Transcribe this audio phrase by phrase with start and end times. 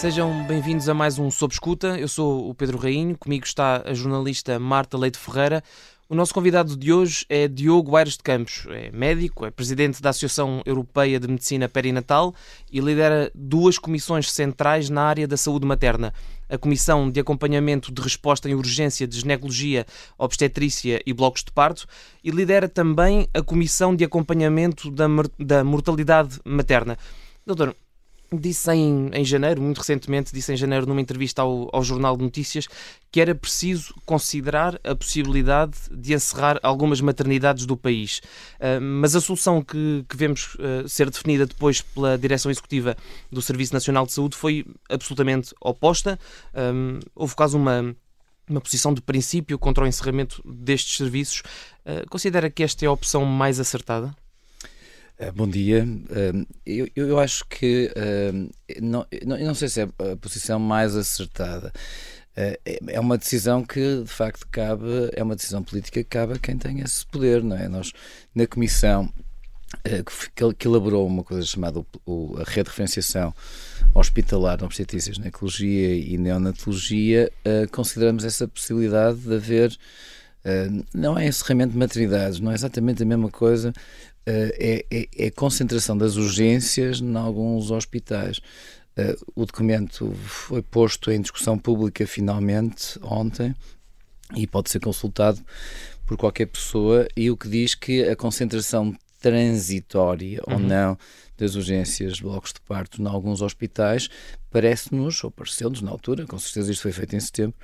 [0.00, 1.88] Sejam bem-vindos a mais um Sob Escuta.
[1.98, 5.62] Eu sou o Pedro Rainho, comigo está a jornalista Marta Leite Ferreira.
[6.08, 8.66] O nosso convidado de hoje é Diogo Aires de Campos.
[8.70, 12.34] É médico, é presidente da Associação Europeia de Medicina Perinatal
[12.72, 16.14] e lidera duas comissões centrais na área da saúde materna.
[16.48, 19.84] A Comissão de Acompanhamento de Resposta em Urgência de Ginecologia,
[20.16, 21.86] Obstetrícia e Blocos de Parto
[22.24, 25.04] e lidera também a Comissão de Acompanhamento da,
[25.38, 26.96] da Mortalidade Materna.
[27.44, 27.76] Doutor,
[28.32, 32.22] disse em, em janeiro, muito recentemente, disse em janeiro numa entrevista ao, ao Jornal de
[32.22, 32.68] Notícias
[33.12, 38.20] que era preciso considerar a possibilidade de encerrar algumas maternidades do país.
[38.58, 42.96] Uh, mas a solução que, que vemos uh, ser definida depois pela Direção Executiva
[43.30, 46.18] do Serviço Nacional de Saúde foi absolutamente oposta.
[46.54, 47.94] Um, houve quase uma
[48.48, 51.40] uma posição de princípio contra o encerramento destes serviços.
[51.86, 54.12] Uh, considera que esta é a opção mais acertada?
[55.20, 55.86] Eh, bom dia.
[56.10, 58.32] Eh, eu, eu acho que eh,
[58.80, 61.70] não, não sei se é a posição mais acertada.
[62.86, 66.56] É uma decisão que de facto cabe, é uma decisão política que cabe a quem
[66.56, 67.68] tem esse poder, não é?
[67.68, 67.92] Nós,
[68.34, 69.12] na Comissão
[70.56, 73.34] que elaborou uma coisa chamada a Rede de Referenciação
[73.94, 77.30] Hospitalar de Obstetrícia, Ginecologia e Neonatologia,
[77.70, 79.76] consideramos essa possibilidade de haver
[80.94, 83.72] não é encerramento de maternidades, não é exatamente a mesma coisa,
[84.26, 88.40] é, é, é a concentração das urgências em alguns hospitais.
[89.34, 93.54] o documento foi posto em discussão pública finalmente ontem
[94.36, 95.40] e pode ser consultado
[96.06, 100.54] por qualquer pessoa e o que diz que a concentração transitória uhum.
[100.54, 100.98] ou não
[101.40, 104.08] das urgências, blocos de parto em alguns hospitais,
[104.50, 107.56] parece-nos, ou pareceu-nos na altura, com certeza isto foi feito em setembro,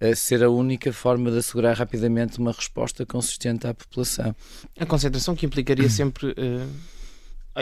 [0.00, 4.34] a ser a única forma de assegurar rapidamente uma resposta consistente à população.
[4.78, 6.28] A concentração que implicaria sempre.
[6.32, 6.97] Uh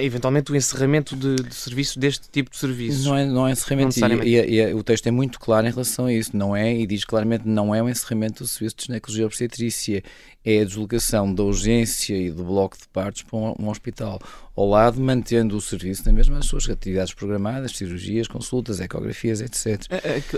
[0.03, 3.05] eventualmente o encerramento de, de serviço deste tipo de serviços.
[3.05, 5.71] Não é, não é encerramento, não e, e, e, o texto é muito claro em
[5.71, 8.85] relação a isso, não é, e diz claramente não é o encerramento do serviço de
[8.87, 10.03] ginecologia obstetrícia,
[10.45, 14.21] é a deslocação da urgência e do bloco de partos para um, um hospital
[14.57, 19.83] ao lado, mantendo o serviço na mesma as suas atividades programadas, cirurgias, consultas, ecografias, etc.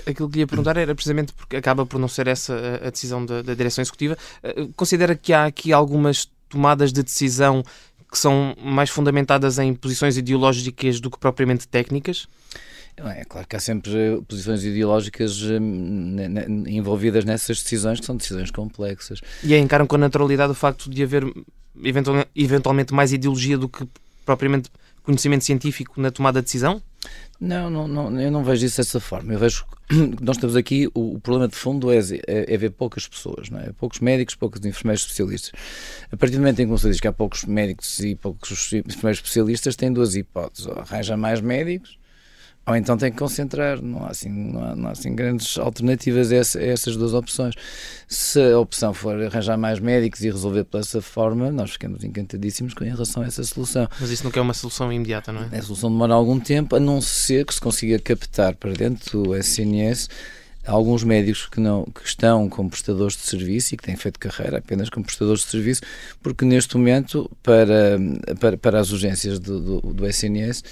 [0.06, 3.24] Aquilo que lhe ia perguntar era precisamente porque acaba por não ser essa a decisão
[3.24, 4.16] da, da direção executiva.
[4.42, 7.62] Eh, considera que há aqui algumas tomadas de decisão
[8.10, 12.26] que são mais fundamentadas em posições ideológicas do que propriamente técnicas?
[12.96, 16.16] É claro que há sempre posições ideológicas hum,
[16.66, 19.20] envolvidas nessas decisões, que são decisões complexas.
[19.44, 21.24] E aí encaram com naturalidade o facto de haver
[22.34, 23.86] eventualmente mais ideologia do que
[24.26, 24.68] propriamente
[25.08, 26.82] conhecimento científico na tomada de decisão?
[27.40, 29.32] Não, não, não, eu não vejo isso dessa forma.
[29.32, 29.64] Eu vejo
[30.20, 33.58] nós temos aqui o, o problema de fundo é, é, é, ver poucas pessoas, não
[33.58, 33.72] é?
[33.72, 35.52] poucos médicos, poucos enfermeiros especialistas.
[36.12, 39.18] A partir do momento em que você diz que há poucos médicos e poucos enfermeiros
[39.18, 41.97] especialistas, tem duas hipóteses: ou arranja mais médicos
[42.68, 46.30] ou então tem que concentrar, não há assim, não há, não há assim grandes alternativas
[46.30, 47.54] a, essa, a, essas duas opções.
[48.06, 52.84] Se a opção for arranjar mais médicos e resolver dessa forma, nós ficamos encantadíssimos com
[52.84, 53.88] em relação a essa solução.
[53.98, 55.58] Mas isso não é uma solução imediata, não é?
[55.58, 59.34] A solução demora algum tempo, a não ser que se consiga captar para dentro do
[59.34, 60.08] SNS
[60.68, 64.58] alguns médicos que, não, que estão como prestadores de serviço e que têm feito carreira
[64.58, 65.80] apenas como prestadores de serviço,
[66.22, 67.98] porque neste momento, para,
[68.38, 70.62] para, para as urgências do, do, do SNS,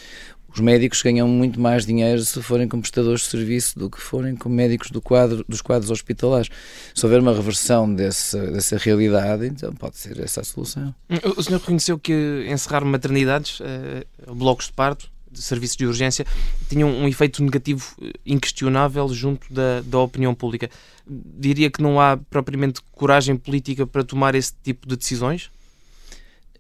[0.57, 4.35] os médicos ganham muito mais dinheiro se forem como prestadores de serviço do que forem
[4.35, 6.49] como médicos do quadro, dos quadros hospitalares.
[6.95, 10.95] Se houver uma reversão dessa, dessa realidade, então pode ser essa a solução.
[11.37, 16.25] O senhor reconheceu que encerrar maternidades, eh, blocos de parto, de serviços de urgência,
[16.71, 20.71] tinham um efeito negativo eh, inquestionável junto da, da opinião pública.
[21.07, 25.51] Diria que não há propriamente coragem política para tomar esse tipo de decisões?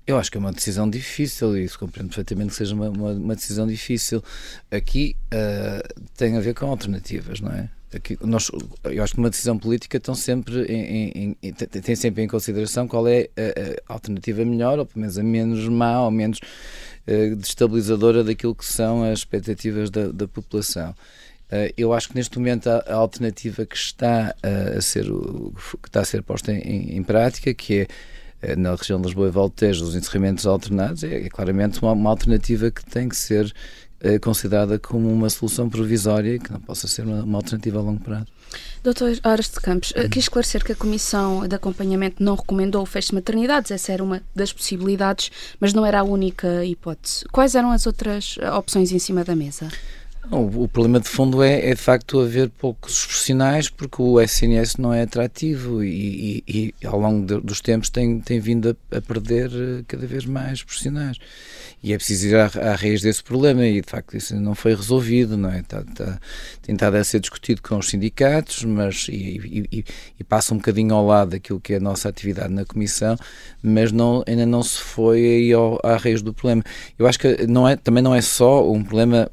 [0.06, 3.10] Eu acho que é uma decisão difícil e isso compreendo perfeitamente que seja uma, uma,
[3.12, 4.22] uma decisão difícil.
[4.70, 7.68] Aqui uh, tem a ver com alternativas, não é?
[7.94, 8.50] Aqui, nós,
[8.84, 13.06] eu acho que uma decisão política tem sempre em, em, tem sempre em consideração qual
[13.08, 18.22] é a, a, alternativa melhor, ou pelo menos a menos má, ou menos uh, destabilizadora
[18.22, 20.90] daquilo que são as expectativas da, da população.
[21.46, 25.88] Uh, eu acho que neste momento a, a alternativa que está uh, a ser que
[25.88, 27.86] está a ser posta em, prática, que é
[28.54, 32.70] na região de Lisboa e Valtejo, os encerramentos alternados, é, é claramente uma, uma, alternativa
[32.70, 33.52] que tem que ser
[34.00, 38.00] é, considerada como uma solução provisória que não possa ser uma, uma alternativa a longo
[38.00, 38.26] prazo.
[38.82, 40.08] Doutor Aras de Campos, uhum.
[40.08, 44.04] quis esclarecer que a Comissão de Acompanhamento não recomendou o fecho de maternidades, essa era
[44.04, 47.24] uma das possibilidades, mas não era a única hipótese.
[47.32, 49.68] Quais eram as outras opções em cima da mesa?
[50.30, 54.76] O, o, problema de fundo é, é, de facto haver poucos profissionais porque o SNS
[54.76, 58.96] não é atrativo e, e, e ao longo de, dos tempos tem, tem vindo a,
[58.96, 61.18] a, perder eh, cada vez mais profissionais.
[61.80, 64.74] E é preciso ir à, à, raiz desse problema e de facto isso não foi
[64.74, 65.60] resolvido, não é?
[65.60, 66.18] Está, está
[66.60, 69.84] tentado a ser discutido com os sindicatos, mas e,
[70.18, 73.16] e, passa um bocadinho ao lado daquilo que é a nossa atividade na Comissão,
[73.62, 76.64] mas não, ainda não se foi aí ao, à raiz do problema.
[76.98, 79.30] Eu acho que não é, também não é só um problema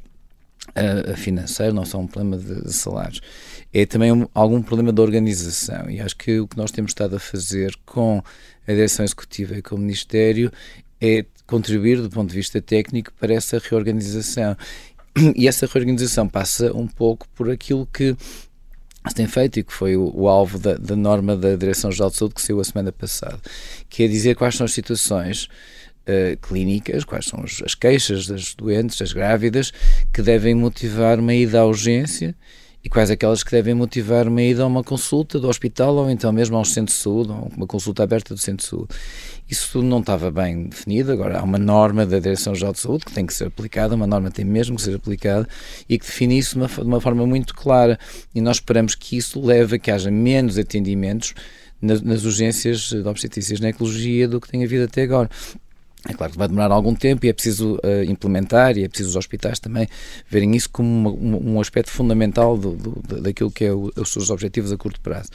[1.16, 3.20] financeiro, não só um problema de, de salários.
[3.72, 5.90] É também um, algum problema de organização.
[5.90, 8.22] E acho que o que nós temos estado a fazer com
[8.66, 10.50] a Direção Executiva e com o Ministério
[11.00, 14.56] é contribuir do ponto de vista técnico para essa reorganização.
[15.36, 18.16] E essa reorganização passa um pouco por aquilo que
[19.06, 22.16] se tem feito e que foi o, o alvo da, da, norma da Direção-Geral de
[22.16, 23.38] Saúde que saiu a semana passada,
[23.88, 25.48] que é dizer quais são as situações
[26.08, 29.72] uh, clínicas, quais são as queixas das doentes, das grávidas,
[30.12, 32.34] que devem motivar uma ida à urgência
[32.84, 36.30] e quais aquelas que devem motivar uma ida a uma consulta do hospital ou então
[36.30, 38.88] mesmo a um centro de saúde, ou uma consulta aberta do centro de saúde.
[39.48, 43.24] Isso não estava bem definido, agora há uma norma da Direção-Geral de Saúde que tem
[43.24, 45.48] que ser aplicada, uma norma tem mesmo que ser aplicada
[45.88, 47.98] e que define isso de uma, de uma forma muito clara
[48.34, 51.32] e nós esperamos que isso leve a que haja menos atendimentos
[51.80, 55.30] nas, nas urgências de obstetrícia e ginecologia do que tem havido até agora.
[56.06, 59.10] É claro que vai demorar algum tempo e é preciso uh, implementar e é preciso
[59.10, 59.88] os hospitais também
[60.28, 64.28] verem isso como uma, um aspecto fundamental do, do, daquilo que é o, os seus
[64.28, 65.30] objetivos a curto prazo.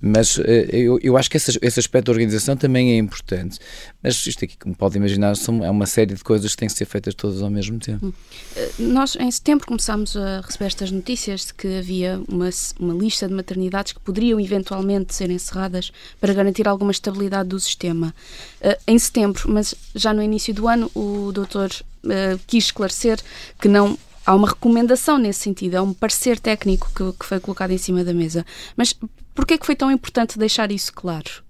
[0.00, 3.58] Mas uh, eu, eu acho que esse, esse aspecto da organização também é importante.
[4.02, 6.74] Mas isto aqui, como pode imaginar, são, é uma série de coisas que têm que
[6.74, 8.06] ser feitas todas ao mesmo tempo.
[8.06, 8.12] Hum.
[8.56, 12.48] Eh, nós, em setembro, começámos a receber estas notícias de que havia uma,
[12.80, 18.14] uma lista de maternidades que poderiam eventualmente ser encerradas para garantir alguma estabilidade do sistema.
[18.62, 21.68] Uh, em setembro, mas já já no início do ano, o doutor
[22.04, 23.18] uh, quis esclarecer
[23.60, 27.72] que não há uma recomendação nesse sentido, é um parecer técnico que, que foi colocado
[27.72, 28.46] em cima da mesa.
[28.76, 28.94] Mas
[29.34, 31.44] porquê é que foi tão importante deixar isso claro?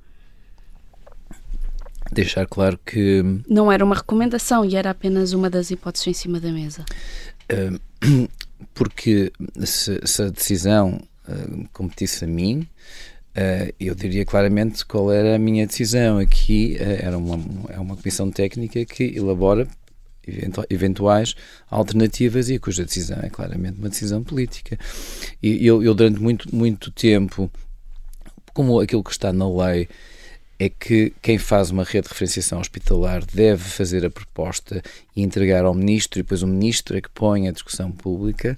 [2.11, 3.23] Deixar claro que.
[3.47, 6.85] Não era uma recomendação e era apenas uma das hipóteses em cima da mesa.
[7.53, 8.29] Uh,
[8.73, 9.32] porque
[9.64, 12.67] se, se, a decisão uh, competisse a mim,
[13.36, 16.18] Uh, eu diria claramente qual era a minha decisão.
[16.18, 17.38] Aqui uh, era uma,
[17.68, 19.68] é uma comissão técnica que elabora
[20.68, 21.36] eventuais
[21.70, 24.78] alternativas e cuja decisão é claramente uma decisão política.
[25.42, 27.50] E eu, eu durante muito, muito tempo,
[28.52, 29.88] como aquilo que está na lei
[30.58, 34.82] é que quem faz uma rede de referenciação hospitalar deve fazer a proposta
[35.14, 38.56] e entregar ao ministro e depois o ministro é que põe a discussão pública.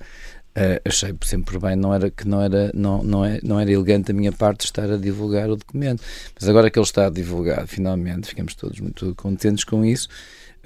[0.57, 4.09] Uh, achei sempre bem não era que não era não não é não era elegante
[4.09, 6.03] da minha parte estar a divulgar o documento.
[6.35, 10.09] Mas agora que ele está a divulgar finalmente ficamos todos muito contentes com isso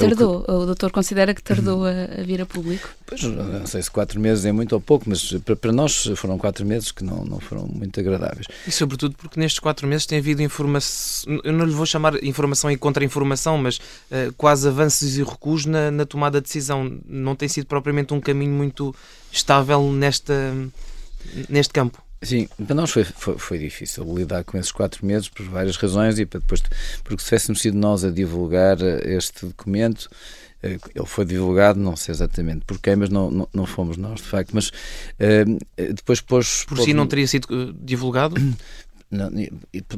[0.08, 0.44] Tardou?
[0.48, 2.88] O, o doutor considera que tardou a, a, vir a público?
[3.06, 6.38] Pois, não sei se quatro meses é muito ou pouco, mas para, para nós foram
[6.38, 8.46] quatro meses que não, não foram muito agradáveis.
[8.66, 12.70] E sobretudo porque nestes quatro meses tem havido informação, eu não lhe vou chamar informação
[12.70, 16.98] e contra-informação, mas uh, quase avanços e recuos na, na tomada de decisão.
[17.06, 18.94] Não tem sido propriamente um caminho muito
[19.30, 20.34] estável nesta,
[21.48, 22.02] neste campo.
[22.22, 26.18] Sim, para nós foi, foi, foi, difícil lidar com esses quatro meses por várias razões
[26.20, 26.62] e para depois,
[27.02, 30.08] porque se tivéssemos sido nós a divulgar eh, este documento,
[30.62, 34.20] eh, ele foi divulgado, não sei exatamente por quem, mas não, não, não fomos nós,
[34.20, 34.52] de facto.
[34.54, 36.64] Mas uh, depois pôs.
[36.64, 38.36] Por si não teria sido divulgado?
[39.12, 39.30] Não,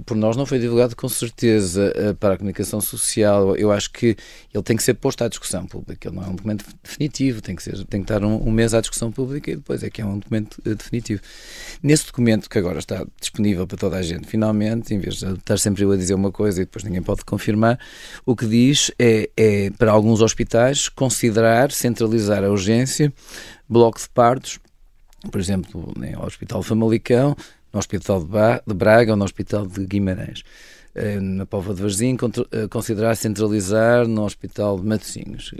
[0.04, 3.54] por nós não foi divulgado com certeza eh, para a comunicação social.
[3.54, 4.16] Eu acho que
[4.52, 6.08] ele tem que ser posto à discussão pública.
[6.08, 8.74] Ele não é um documento definitivo, tem que, ser, tem que estar um, um mês
[8.74, 11.22] à discussão pública e depois é que é um documento eh, definitivo.
[11.80, 15.60] Nesse documento que agora está disponível para toda a gente, finalmente, em vez de estar
[15.60, 17.78] sempre eu a dizer uma coisa e depois ninguém pode confirmar,
[18.26, 23.12] o que diz é, é para alguns hospitais considerar, centralizar a urgência,
[23.68, 24.58] bloco de partos,
[25.30, 27.36] por exemplo, no Hospital Famalicão,
[27.74, 28.24] no Hospital
[28.66, 30.42] de Braga ou no Hospital de Guimarães.
[30.94, 32.16] Eh, na Pova de Varzim,
[32.52, 35.52] eh, considerar centralizar no Hospital de Matosinhos.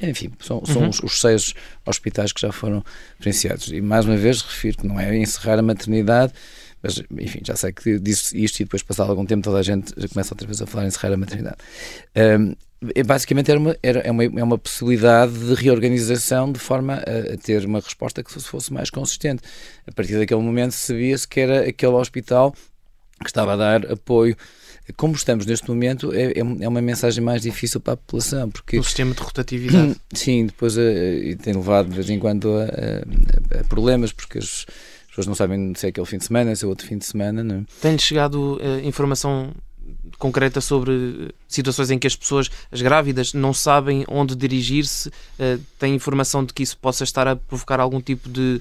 [0.00, 0.88] Enfim, são, são uhum.
[0.90, 2.84] os, os, seis hospitais que já foram
[3.18, 3.66] diferenciados.
[3.72, 6.32] E mais uma vez refiro que não é encerrar a maternidade,
[6.80, 9.92] mas enfim, já sei que disse isto e depois, passado algum tempo, toda a gente
[9.96, 11.56] já começa outra vez a falar em encerrar a maternidade.
[12.14, 12.56] Um, é,
[13.06, 17.36] basicamente era uma, era, é, uma, é uma possibilidade de reorganização de forma a, a,
[17.36, 19.42] ter uma resposta que fosse mais consistente.
[19.86, 22.54] A partir daquele momento sabia-se que era aquele hospital
[23.20, 24.36] que estava a dar apoio.
[24.96, 28.50] Como estamos neste momento, é, é, é uma mensagem mais difícil para a população.
[28.50, 29.96] Porque, o sistema de rotatividade.
[30.12, 30.80] Sim, depois uh,
[31.42, 34.66] tem levado de vez em quando a, a, a problemas, porque as,
[35.04, 37.06] as pessoas não sabem se é aquele fim de semana, se é outro fim de
[37.06, 37.42] semana.
[37.42, 37.60] Não.
[37.60, 37.64] É?
[37.80, 39.54] Tem-lhe chegado uh, informação
[40.18, 45.94] concreta sobre situações em que as pessoas, as grávidas, não sabem onde dirigir-se, uh, têm
[45.94, 48.60] informação de que isso possa estar a provocar algum tipo de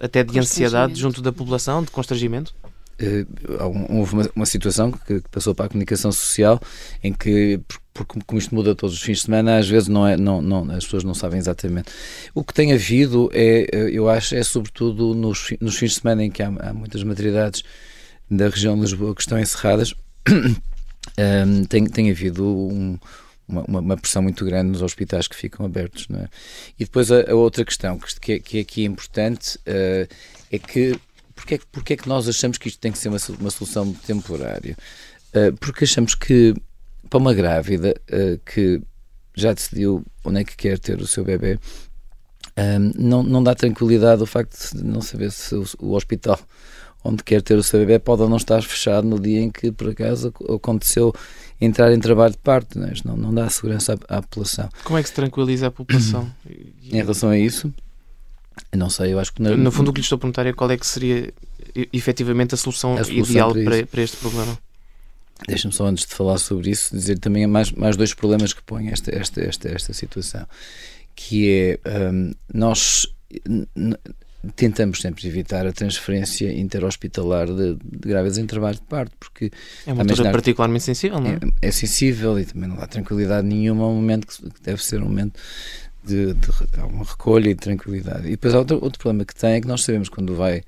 [0.00, 2.54] até de ansiedade junto da população, de constrangimento?
[3.00, 6.60] Uh, houve uma, uma, situação que passou para a comunicação social
[7.02, 7.60] em que,
[7.92, 10.70] porque como isto muda todos os fins de semana, às vezes não é, não, não,
[10.70, 11.90] as pessoas não sabem exatamente.
[12.32, 16.22] O que tem havido é, eh, eu acho, é sobretudo nos, nos fins de semana
[16.22, 17.64] em que há, há muitas maternidades
[18.30, 19.92] da região de Lisboa que estão encerradas,
[21.46, 22.98] um, tem, tem havido um,
[23.46, 26.08] uma, uma, pressão muito grande nos hospitais que ficam abertos.
[26.08, 26.28] Não é?
[26.78, 30.08] E depois a, a outra questão que, é, que aqui é importante uh,
[30.50, 30.98] é que
[31.34, 33.92] porque é, porque é que nós achamos que isto tem que ser uma, uma solução
[33.92, 34.76] temporária?
[35.34, 36.54] Uh, porque achamos que
[37.10, 38.80] para uma grávida uh, que
[39.34, 41.58] já decidiu onde é que quer ter o seu bebê,
[42.94, 46.38] não, não dá tranquilidade o facto de não saber se o, o hospital
[47.04, 49.70] onde quer ter o seu bebê pode ou não estar fechado no dia em que
[49.70, 51.14] por acaso aconteceu
[51.60, 52.78] entrar em trabalho de parto.
[52.78, 52.92] Não, é?
[53.04, 54.68] não, não dá segurança à, à, população.
[54.82, 56.28] Como é que se tranquiliza a população?
[56.82, 57.72] em relação a isso,
[58.72, 59.42] não sei, eu acho que...
[59.42, 59.56] Na...
[59.56, 61.32] No fundo o que lhe estou a perguntar é qual é que seria
[61.92, 64.58] efetivamente a solução, a solução ideal para, para, para este problema.
[65.46, 68.88] Deixa-me só, antes de falar sobre isso, dizer também mais, mais dois problemas que põem
[68.88, 70.46] esta, esta, esta, esta situação.
[71.14, 73.08] Que é, um, nós
[74.56, 79.50] tentamos sempre evitar a transferência interhospitalar de, de grávidas em trabalho de parto, porque
[79.86, 81.34] é uma altura particularmente sensível, não é?
[81.34, 81.68] é?
[81.68, 81.70] é?
[81.70, 85.38] sensível e também não dá tranquilidade nenhuma, é um momento que deve ser um momento
[86.04, 88.26] de, de, de uma recolha e de tranquilidade.
[88.26, 90.62] E depois outro, outro problema que tem é que nós sabemos quando vai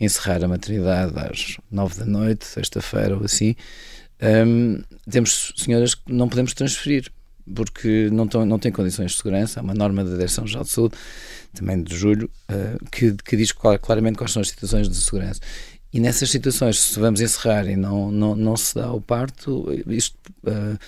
[0.00, 3.54] encerrar a maternidade às nove da noite, sexta-feira ou assim,
[4.46, 7.10] um, temos senhoras que não podemos transferir
[7.54, 9.60] porque não, tão, não têm condições de segurança.
[9.60, 10.94] Há uma norma da Direção-Geral de Saúde,
[11.54, 15.40] também de julho, uh, que, que diz claramente quais são as situações de segurança.
[15.92, 20.16] E nessas situações, se vamos encerrar e não, não, não se dá o parto, isto
[20.44, 20.78] uh,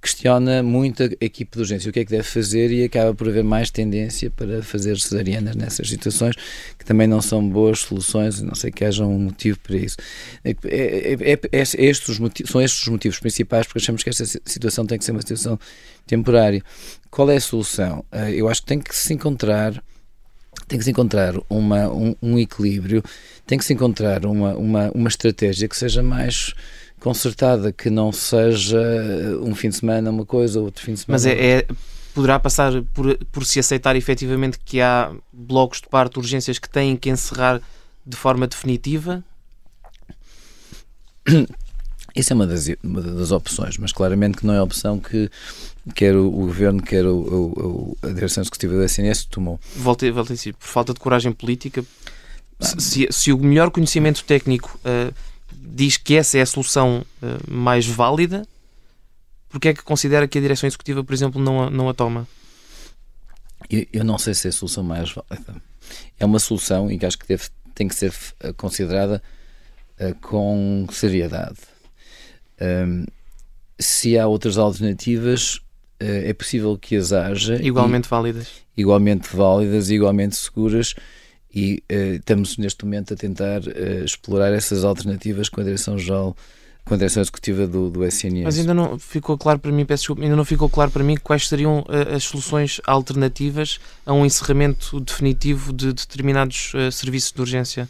[0.00, 1.90] questiona muito a equipe de urgência.
[1.90, 2.70] O que é que deve fazer?
[2.70, 6.34] E acaba por haver mais tendência para fazer cesarianas nessas situações
[6.78, 9.96] que também não são boas soluções não sei que haja um motivo para isso.
[10.42, 14.08] É, é, é, é estes os motivos, são estes os motivos principais porque achamos que
[14.08, 15.58] esta situação tem que ser uma situação
[16.06, 16.62] temporária.
[17.10, 18.04] Qual é a solução?
[18.10, 19.82] Ah, eu acho que tem que se encontrar
[20.66, 23.02] tem que se encontrar uma, um, um equilíbrio
[23.46, 26.54] tem que se encontrar uma, uma, uma estratégia que seja mais
[27.00, 28.80] concertada, que não seja
[29.42, 31.14] um fim de semana uma coisa, outro fim de semana.
[31.14, 31.66] Mas é, é
[32.14, 36.96] poderá passar por, por se aceitar efetivamente que há blocos de parto, urgências que têm
[36.96, 37.60] que encerrar
[38.06, 39.24] de forma definitiva?
[42.14, 45.30] Isso é uma das, uma das opções, mas claramente que não é a opção que
[45.94, 49.60] quer o, o governo, quer o, o, a direção executiva da SNS tomou.
[49.76, 51.84] Voltei, voltei por falta de coragem política,
[52.60, 55.14] se, se, o melhor conhecimento técnico uh,
[55.60, 58.46] diz que essa é a solução uh, mais válida,
[59.48, 62.26] porque é que considera que a direção executiva, por exemplo, não a, não a toma?
[63.68, 65.62] Eu, eu, não sei se é a solução mais válida.
[66.18, 69.22] É uma solução e que acho que deve, tem que ser eh, considerada
[70.00, 71.58] uh, com seriedade.
[72.60, 73.04] Um,
[73.78, 75.60] se há outras alternativas,
[75.98, 77.62] é possível que as haja.
[77.62, 78.48] Igualmente e, válidas.
[78.76, 80.94] Igualmente válidas, igualmente seguras
[81.54, 86.36] e uh, estamos neste momento a tentar uh, explorar essas alternativas com a Direção-Geral
[86.82, 88.42] com a direção executiva do, do SNS.
[88.42, 91.14] Mas ainda não ficou claro para mim, peço desculpa, ainda não ficou claro para mim
[91.22, 97.88] quais seriam uh, as soluções alternativas a um encerramento definitivo de determinados serviços de urgência.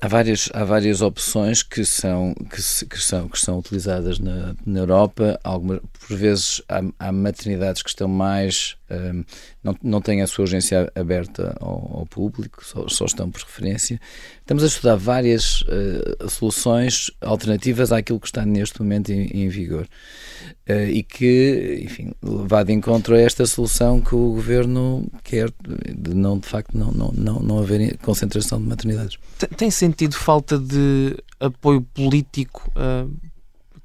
[0.00, 4.78] Há várias, há várias opções que são, que, que são, que são utilizadas na, na
[4.78, 5.40] Europa.
[5.42, 8.76] Algumas, por vezes há, há maternidades que estão mais.
[8.88, 9.24] Um,
[9.60, 14.00] não, não têm a sua urgência aberta ao, ao público, só, só, estão por referência.
[14.48, 19.86] Estamos a estudar várias uh, soluções alternativas àquilo que está neste momento em, em vigor.
[20.66, 25.52] Uh, e que, enfim, vá de encontro a esta solução que o governo quer,
[25.94, 29.18] de não, de facto, não, não, não, não haver concentração de maternidades.
[29.54, 33.14] Tem sentido falta de apoio político uh,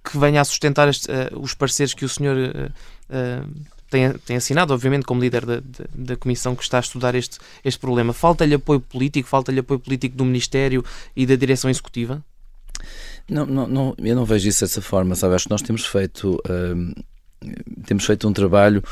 [0.02, 2.38] que venha a sustentar este, os pareceres que o senhor
[3.94, 7.38] tem, tem assinado, obviamente, como líder da, da, da, comissão que está a estudar este,
[7.64, 8.12] este problema?
[8.12, 9.30] Falta-lhe apoio político?
[9.30, 10.84] Falta-lhe apoio político do Ministério
[11.16, 12.24] e da direção executiva?
[13.30, 15.36] Não, não, não, eu não vejo isso dessa forma, sabe?
[15.36, 17.04] Acho que nós temos feito, uh,
[17.86, 18.84] temos feito um trabalho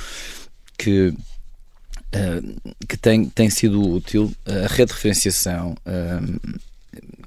[0.78, 4.32] que, uh, que tem, tem sido útil.
[4.46, 6.58] A rede de referenciação, uh,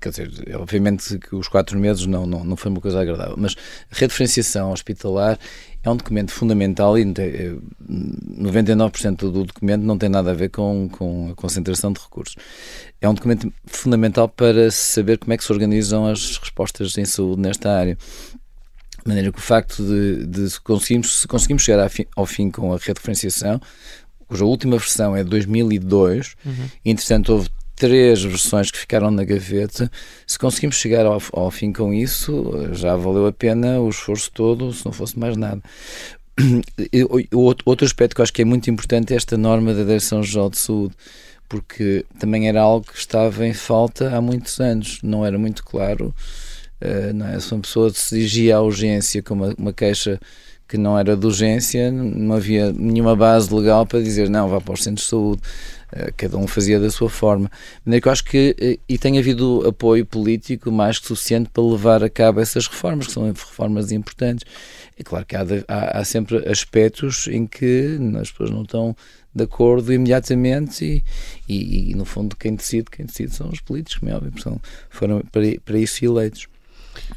[0.01, 3.57] quer dizer, obviamente que os quatro meses não, não, não foi uma coisa agradável, mas
[3.91, 5.41] a rede de referenciação hospitalar
[5.85, 10.89] é um documento fundamental e 99% eh, do documento não tem nada a ver com,
[10.89, 12.37] com a concentração de recursos.
[13.01, 17.43] É um documento fundamental para saber como é que se organizam as respostas em saúde
[17.43, 17.99] nesta área.
[19.03, 22.79] De maneira que o facto de, de conseguirmos, se conseguimos chegar ao fim com a
[22.79, 23.61] referenciação,
[24.27, 26.55] cuja última versão é de 2002, uhum.
[26.83, 29.91] e entretanto houve três versões que ficaram na gaveta.
[30.27, 34.73] Se conseguimos chegar ao, ao, fim com isso, já valeu a pena o esforço todo,
[34.73, 35.63] se não fosse mais nada.
[37.65, 40.59] Outro aspecto que eu acho que é muito importante é esta norma da Direção-Geral de
[40.59, 40.95] Saúde,
[41.49, 46.15] porque também era algo que estava em falta há muitos anos, não era muito claro.
[46.81, 47.39] Eh, não é?
[47.41, 50.21] Se uma pessoa se dirigia à urgência com uma, uma queixa
[50.69, 54.75] que não era de urgência, não havia nenhuma base legal para dizer não, vá para
[54.75, 55.43] os centros de saúde.
[55.97, 57.49] Eh, cada um fazia da sua forma.
[57.87, 61.63] De que eu acho que, eh, e tem havido apoio político mais que suficiente para
[61.63, 64.45] levar a cabo essas reformas, que são reformas importantes.
[64.99, 68.97] É claro que há, há, há sempre aspectos em que as pessoas não estão
[69.33, 71.05] de acordo imediatamente e,
[71.49, 74.33] e, e, no fundo quem decide, quem decide são os políticos, como é óbvio,
[74.91, 76.49] foram para, para isso eleitos.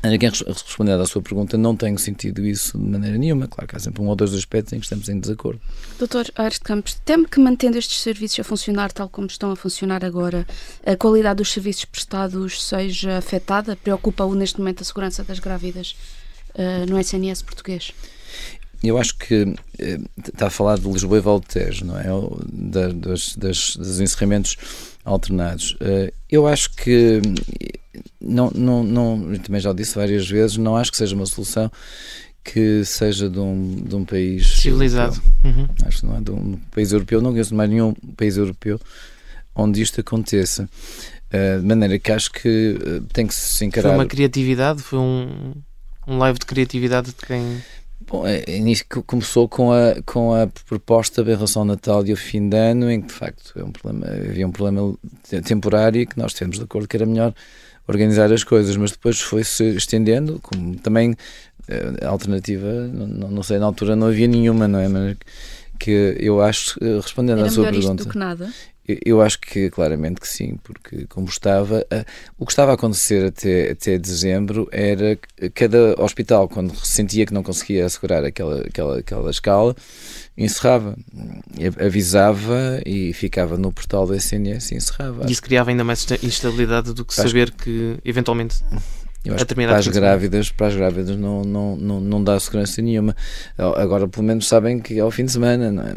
[0.02, 3.48] Quem respondendo à sua pergunta, não tenho sentido isso de maneira nenhuma.
[3.48, 5.60] Claro que há sempre um ou dois aspectos em que estamos em desacordo.
[5.98, 9.56] Doutor Aires de Campos, teme que mantendo estes serviços a funcionar tal como estão a
[9.56, 10.46] funcionar agora,
[10.86, 13.76] a qualidade dos serviços prestados seja afetada?
[13.76, 15.96] Preocupa-o neste momento a segurança das grávidas
[16.56, 17.94] uh, no SNS português?
[18.84, 22.06] Eu acho que eh, está a falar de Lisboa e Valtejo, não é?
[22.48, 24.56] Da, das, das, dos encerramentos
[25.08, 25.72] alternados.
[25.82, 27.22] Uh, eu acho que
[28.20, 31.72] não, não, não, também já disse várias vezes, não acho que seja uma solução
[32.44, 35.22] que seja de um, de um país civilizado.
[35.44, 35.68] Uhum.
[35.86, 38.80] Acho que não é de um país europeu, não conheço mais nenhum país europeu
[39.56, 40.70] onde isto aconteça.
[41.34, 43.90] Uh, de maneira que acho que uh, tem que se encarar.
[43.90, 45.54] Foi uma criatividade, foi um,
[46.08, 47.62] um live de criatividade de quem.
[48.08, 48.62] Bom, é, é
[49.06, 52.90] começou com a, com a proposta em relação ao Natal e ao fim de ano,
[52.90, 54.96] em que de facto é um problema, havia um problema
[55.44, 57.34] temporário que nós temos de acordo que era melhor
[57.86, 61.16] organizar as coisas, mas depois foi-se estendendo, como também
[61.68, 64.88] eh, a alternativa, não, não sei, na altura não havia nenhuma, não é?
[64.88, 65.18] Mas
[65.78, 68.04] que eu acho, eh, respondendo Era à sua pergunta.
[68.04, 68.50] do que nada?
[69.06, 71.86] Eu acho que claramente que sim, porque como estava,
[72.38, 77.34] o que estava a acontecer até, até dezembro era que cada hospital, quando sentia que
[77.34, 79.76] não conseguia assegurar aquela, aquela, aquela escala,
[80.38, 80.96] encerrava,
[81.84, 85.26] avisava e ficava no portal do SNS e encerrava.
[85.28, 88.64] E isso criava ainda mais instabilidade do que acho saber que eventualmente
[89.28, 92.82] eu acho que para as grávidas, para as grávidas não, não, não, não dá segurança
[92.82, 93.16] nenhuma.
[93.58, 95.72] Agora, pelo menos sabem que é ao fim de semana.
[95.72, 95.96] Não é?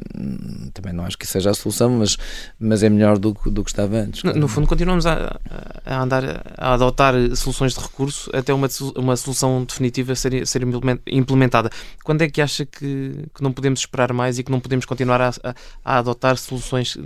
[0.75, 2.17] Também não acho que seja a solução, mas,
[2.59, 4.23] mas é melhor do, do que estava antes.
[4.23, 5.39] No, no fundo, continuamos a,
[5.85, 10.63] a, andar a adotar soluções de recurso até uma, uma solução definitiva ser, ser
[11.07, 11.71] implementada.
[12.03, 15.21] Quando é que acha que, que não podemos esperar mais e que não podemos continuar
[15.21, 16.97] a, a, a adotar soluções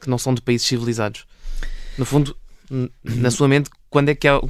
[0.00, 1.24] que não são de países civilizados?
[1.96, 2.36] No fundo,
[3.02, 4.40] na sua mente, quando é que há,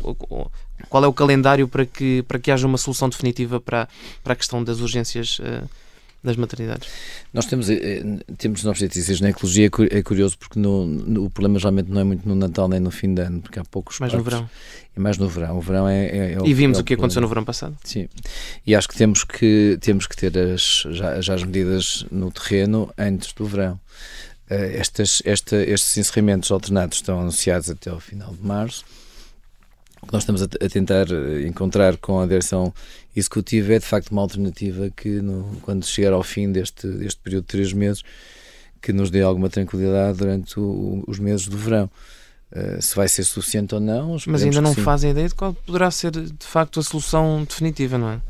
[0.89, 3.89] qual é o calendário para que, para que haja uma solução definitiva para,
[4.23, 5.69] para a questão das urgências uh,
[6.23, 6.89] das maternidades?
[7.33, 8.03] Nós temos, eh,
[8.37, 12.05] temos novas notícias na ecologia, é curioso porque no, no, o problema geralmente não é
[12.05, 14.25] muito no Natal nem no fim de ano, porque há poucos Mais parques.
[14.25, 14.51] no verão.
[14.97, 15.59] É mais no verão.
[15.59, 17.77] O verão é, é, é E vimos é o, que aconteceu no verão passado.
[17.85, 18.09] Sim.
[18.67, 22.93] E acho que temos que, temos que ter as, já, já as medidas no terreno
[22.99, 23.81] antes do verão.
[24.51, 28.85] Uh, estas, esta, estes encerramentos alternados estão anunciados até ao final de março.
[30.03, 32.73] O que nós estamos a, tentar eh, encontrar com a direção
[33.15, 37.43] executiva é de facto uma alternativa que, no, quando chegar ao fim deste, deste período
[37.43, 38.03] de três meses,
[38.81, 41.91] que nos dê alguma tranquilidade durante o, os meses do verão.
[42.51, 44.17] Uh, se vai ser suficiente ou não.
[44.27, 48.09] Mas ainda não fazem ideia de qual poderá ser de facto a solução definitiva, não
[48.09, 48.21] é?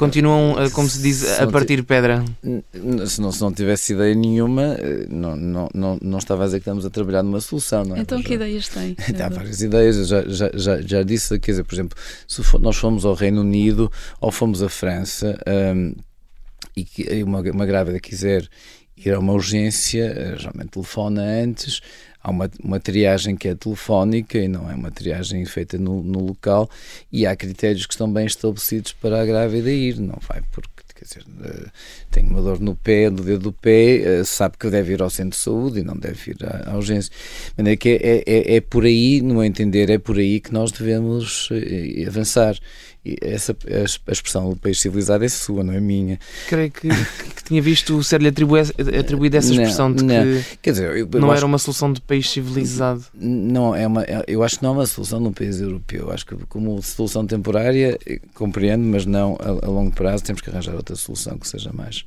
[0.00, 2.24] Continuam, como se diz, se a partir pedra.
[3.06, 6.58] Se não, se não tivesse ideia nenhuma, eh, não, não, não, não estava a dizer
[6.58, 8.00] que estamos a trabalhar numa solução, não é?
[8.00, 8.96] Então, que ideias tem?
[9.22, 12.78] Há várias ideias, já, já, já, já disse, quer dizer, por exemplo, se for, nós
[12.78, 15.38] fomos ao Reino Unido ou fomos à França
[15.76, 15.94] um,
[16.74, 18.48] e que uma, uma grávida quiser
[18.96, 21.82] ir a uma urgência, eh, geralmente telefona antes
[22.22, 26.20] há uma, uma triagem que é telefónica e não é uma triagem feita no, no
[26.20, 26.68] local
[27.12, 31.04] e há critérios que estão bem estabelecidos para a grávida ir, não vai porque quer
[31.04, 31.70] dizer, eh,
[32.10, 35.08] tem uma dor no pé, no dedo do pé, eh, sabe que deve ir ao
[35.08, 37.10] centro de saúde e não deve ir à, à urgência.
[37.56, 40.70] De que é, é, é por aí, no meu entender, é por aí que nós
[40.70, 42.58] devemos eh, avançar
[43.22, 43.56] essa,
[44.08, 46.18] a expressão do país civilizado é sua, não é minha.
[46.48, 50.72] Creio que, que tinha visto ser-lhe atribuída essa expressão não, de que não.
[50.72, 53.04] Dizer, eu, eu não era uma solução de país civilizado.
[53.14, 56.10] Não, é uma, é, eu acho que não é uma solução num país europeu.
[56.12, 60.50] Acho que como solução temporária, eh, compreendo, mas não a, a longo prazo, temos que
[60.50, 62.04] arranjar outra solução que seja mais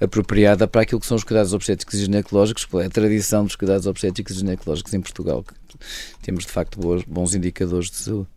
[0.00, 3.56] apropriada para aquilo que são os cuidados obstétricos e ginecológicos, que é a tradição dos
[3.56, 5.44] cuidados obstétricos e ginecológicos em Portugal.
[6.22, 8.28] temos de facto bons indicadores de saúde.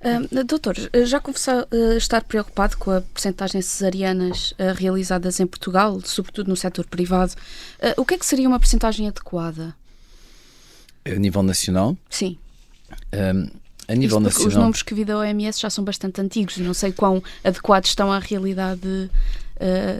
[0.00, 5.46] Uh, doutor, já confessou uh, estar preocupado com a percentagem de cesarianas uh, realizadas em
[5.46, 7.32] Portugal, sobretudo no setor privado.
[7.96, 9.74] o que é que seria uma percentagem adequada?
[11.04, 11.96] A nível nacional?
[12.08, 12.38] Sim.
[13.12, 13.50] Um,
[13.88, 14.48] a nível nacional.
[14.48, 18.12] Os números que vi da OMS já são bastante antigos, não sei quão adequados estão
[18.12, 19.10] à realidade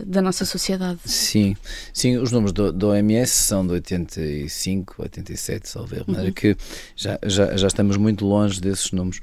[0.06, 1.00] da nossa sociedade.
[1.04, 1.56] Sim,
[1.92, 6.30] sim, os números do, do OMS são de 85, 87, só ver, uhum.
[6.30, 6.56] que
[6.94, 9.20] já, já, já estamos muito longe desses números.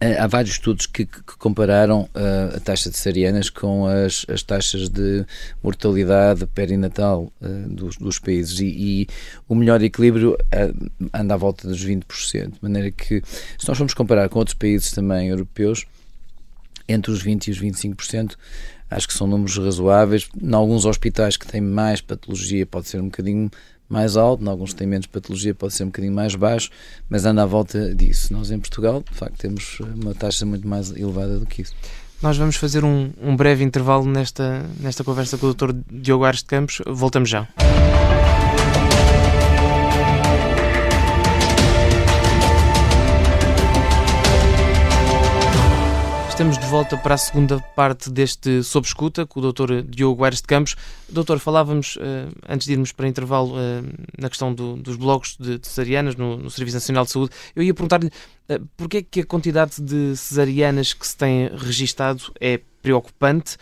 [0.00, 4.42] Eh, há vários estudos que, que compararam uh, a taxa de cesarianas com as, as
[4.42, 5.24] taxas de
[5.62, 9.06] mortalidade perinatal uh, dos, dos, países e, e,
[9.48, 12.52] o melhor equilíbrio uh, anda à volta dos 20%.
[12.52, 13.22] De maneira que,
[13.58, 15.86] se nós formos comparar com outros países também europeus,
[16.88, 18.34] entre os 20% e os 25%,
[18.90, 20.28] acho que são números razoáveis.
[20.40, 23.50] Em alguns hospitais que têm mais patologia, pode ser um bocadinho
[23.88, 26.70] mais alto, em alguns têm menos patologia pode ser um bocadinho mais baixo,
[27.08, 28.32] mas anda à volta disso.
[28.32, 31.74] Nós em Portugal, de facto, temos uma taxa muito mais elevada do que isso.
[32.22, 35.72] Nós vamos fazer um, um breve intervalo nesta, nesta conversa com o Dr.
[35.90, 36.80] Diogo Ares de Campos.
[36.86, 37.46] Voltamos já.
[46.36, 49.80] Estamos de volta para a segunda parte deste Sob Escuta com o Dr.
[49.80, 50.76] Diogo Aires de Campos.
[51.08, 53.58] Doutor, falávamos, uh, antes de irmos para intervalo, uh,
[54.18, 57.30] na questão do, dos blocos de, cesarianas no, no, Serviço Nacional de Saúde.
[57.56, 62.24] Eu ia perguntar-lhe uh, porquê é que a quantidade de cesarianas que se tem registado
[62.38, 63.56] é preocupante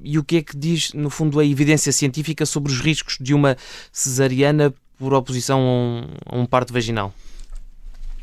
[0.00, 3.34] e o que é que diz, no fundo, a evidência científica sobre os riscos de
[3.34, 3.56] uma
[3.90, 7.12] cesariana por oposição a um, a um parto vaginal?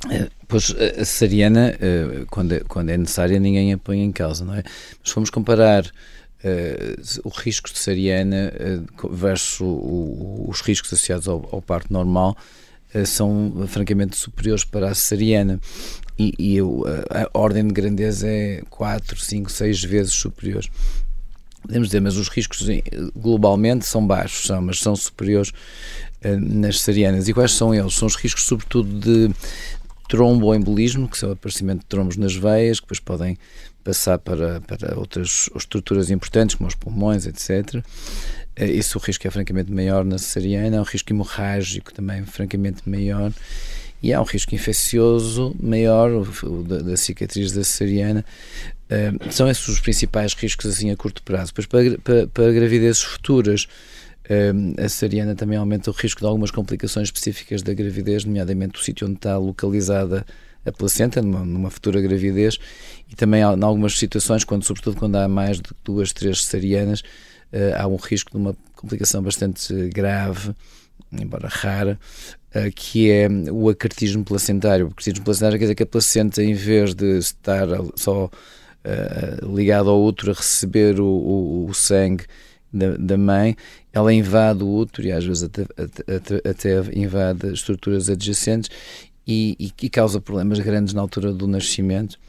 [0.09, 4.53] Eh, pois a cesariana, eh, quando quando é necessária, ninguém a põe em causa, não
[4.53, 4.63] é?
[5.01, 5.85] Mas fomos comparar
[7.23, 8.53] o risco de cesariana
[9.01, 9.59] uh, versus
[10.47, 12.37] os riscos associados ao, parto normal,
[13.03, 15.59] são francamente superiores para a cesariana.
[16.19, 20.63] E, e a, a, ordem de grandeza é 4, 5, 6 vezes superior.
[21.63, 22.67] Podemos dizer, mas os riscos
[23.15, 25.51] globalmente são baixos, são, mas são superiores
[26.39, 27.27] nas cesarianas.
[27.27, 27.95] E quais são eles?
[27.95, 29.33] São os riscos, sobretudo, de
[30.07, 33.37] tromboembolismo, que são o aparecimento de trombos nas veias, que depois podem
[33.83, 37.83] passar para, para outras estruturas importantes, como os pulmões, etc.
[38.55, 43.31] Eh, o risco é francamente maior na cesariana, há um risco hemorrágico também francamente maior
[44.01, 48.25] e há um risco infeccioso maior, o, da, da, cicatriz da cesariana.
[48.85, 51.53] Uh, são esses os principais riscos assim a curto prazo.
[51.55, 53.67] Depois, para, para, para gravidezes futuras,
[54.77, 59.07] a cesariana também aumenta o risco de algumas complicações específicas da gravidez, nomeadamente o sítio
[59.07, 60.25] onde está localizada
[60.65, 62.57] a placenta, numa, numa futura gravidez,
[63.09, 67.75] e também em algumas situações, quando, sobretudo quando há mais de duas, três cesarianas, uh,
[67.77, 70.55] há um risco de uma complicação bastante grave,
[71.11, 71.99] embora rara,
[72.55, 74.87] uh, que é o acartismo placentário.
[74.87, 79.89] O acartismo placentário quer dizer que a placenta, em vez de estar só uh, ligada
[79.89, 82.25] ao outro a receber o, o, o sangue
[82.75, 83.55] da, da mãe,
[83.93, 88.69] ela invade o útero e às vezes até, até, até invade estruturas adjacentes
[89.25, 92.19] e, e, e, causa problemas grandes na altura do nascimento.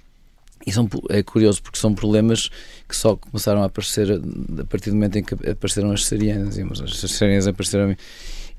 [0.67, 2.49] E são, é curioso porque são problemas
[2.89, 6.59] que só começaram a aparecer a partir do momento em que apareceram as cesarianas.
[6.59, 7.95] As cesarianas apareceram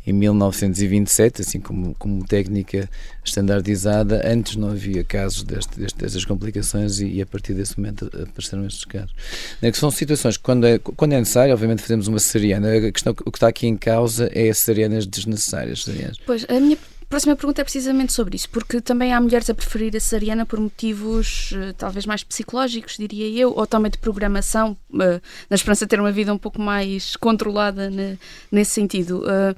[0.08, 2.90] em 1927, assim como, como técnica
[3.24, 4.22] estandardizada.
[4.26, 8.66] Antes não havia casos deste, deste, destas complicações e, e, a partir desse momento apareceram
[8.66, 9.14] estes casos.
[9.62, 12.74] É que são situações que, quando é, quando é necessário, obviamente fazemos uma cesariana.
[12.74, 15.86] A questão, o que está aqui em causa é as cesarianas desnecessárias.
[16.26, 16.78] Pois, a minha
[17.10, 20.60] próxima pergunta é precisamente sobre isso, porque também há mulheres a preferir a cesariana por
[20.60, 25.90] motivos uh, talvez mais psicológicos, diria eu, ou também de programação, uh, na esperança de
[25.90, 28.18] ter uma vida um pouco mais controlada ne,
[28.52, 29.24] nesse sentido.
[29.24, 29.56] Uh,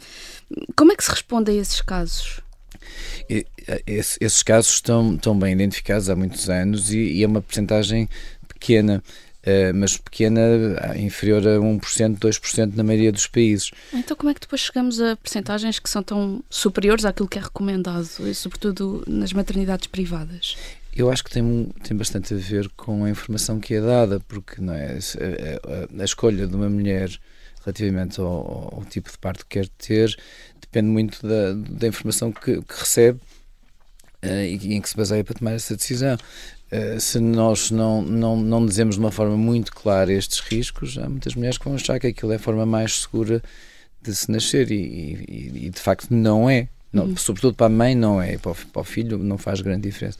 [0.75, 2.41] como é que se responde a esses casos?
[3.85, 8.09] esses casos estão, estão bem identificados há muitos anos e, e é uma percentagem
[8.47, 9.03] pequena.
[9.39, 10.41] Uh, mas pequena,
[10.97, 13.71] inferior a 1%, 2% na maioria dos países.
[13.93, 17.41] Então, como é que depois chegamos a percentagens que são tão superiores àquilo que é
[17.41, 20.57] recomendado, sobretudo nas maternidades privadas?
[20.93, 24.61] Eu acho que tem, tem bastante a ver com a informação que é dada, porque
[24.61, 27.09] não é, a, a, a escolha de uma mulher
[27.63, 30.17] relativamente ao, ao, tipo de parto que quer ter
[30.59, 33.19] depende muito da, da informação que, que recebe
[34.23, 36.17] uh, e em que se baseia para tomar essa decisão.
[36.71, 41.09] Uh, se nós não, não, não dizemos de uma forma muito clara estes riscos, há
[41.09, 43.41] muitas mulheres que vão achar que aquilo é a forma mais segura
[44.01, 46.67] de se nascer e, e, e de facto não é.
[46.91, 47.17] Não, uhum.
[47.17, 50.17] Sobretudo para a mãe não é, para o, para o, filho não faz grande diferença.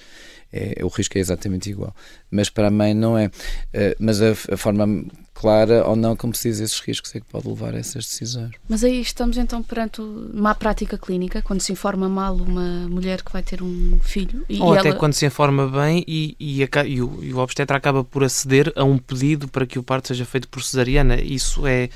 [0.52, 1.96] É, o risco é exatamente igual.
[2.32, 3.28] Mas para a mãe não é.
[3.28, 7.26] Uh, mas a, a, forma clara ou não como se diz esses riscos é que
[7.28, 8.52] pode levar a essas decisões.
[8.68, 10.02] Mas aí estamos então perante
[10.34, 14.44] má prática clínica, quando se informa mal uma mulher que vai ter um filho.
[14.50, 14.98] E, ou até ela...
[14.98, 18.74] quando se informa bem e, e, a, e, o, e o obstetra acaba por aceder
[18.76, 21.22] a um pedido para que o parto seja feito por cesariana.
[21.22, 21.90] Isso é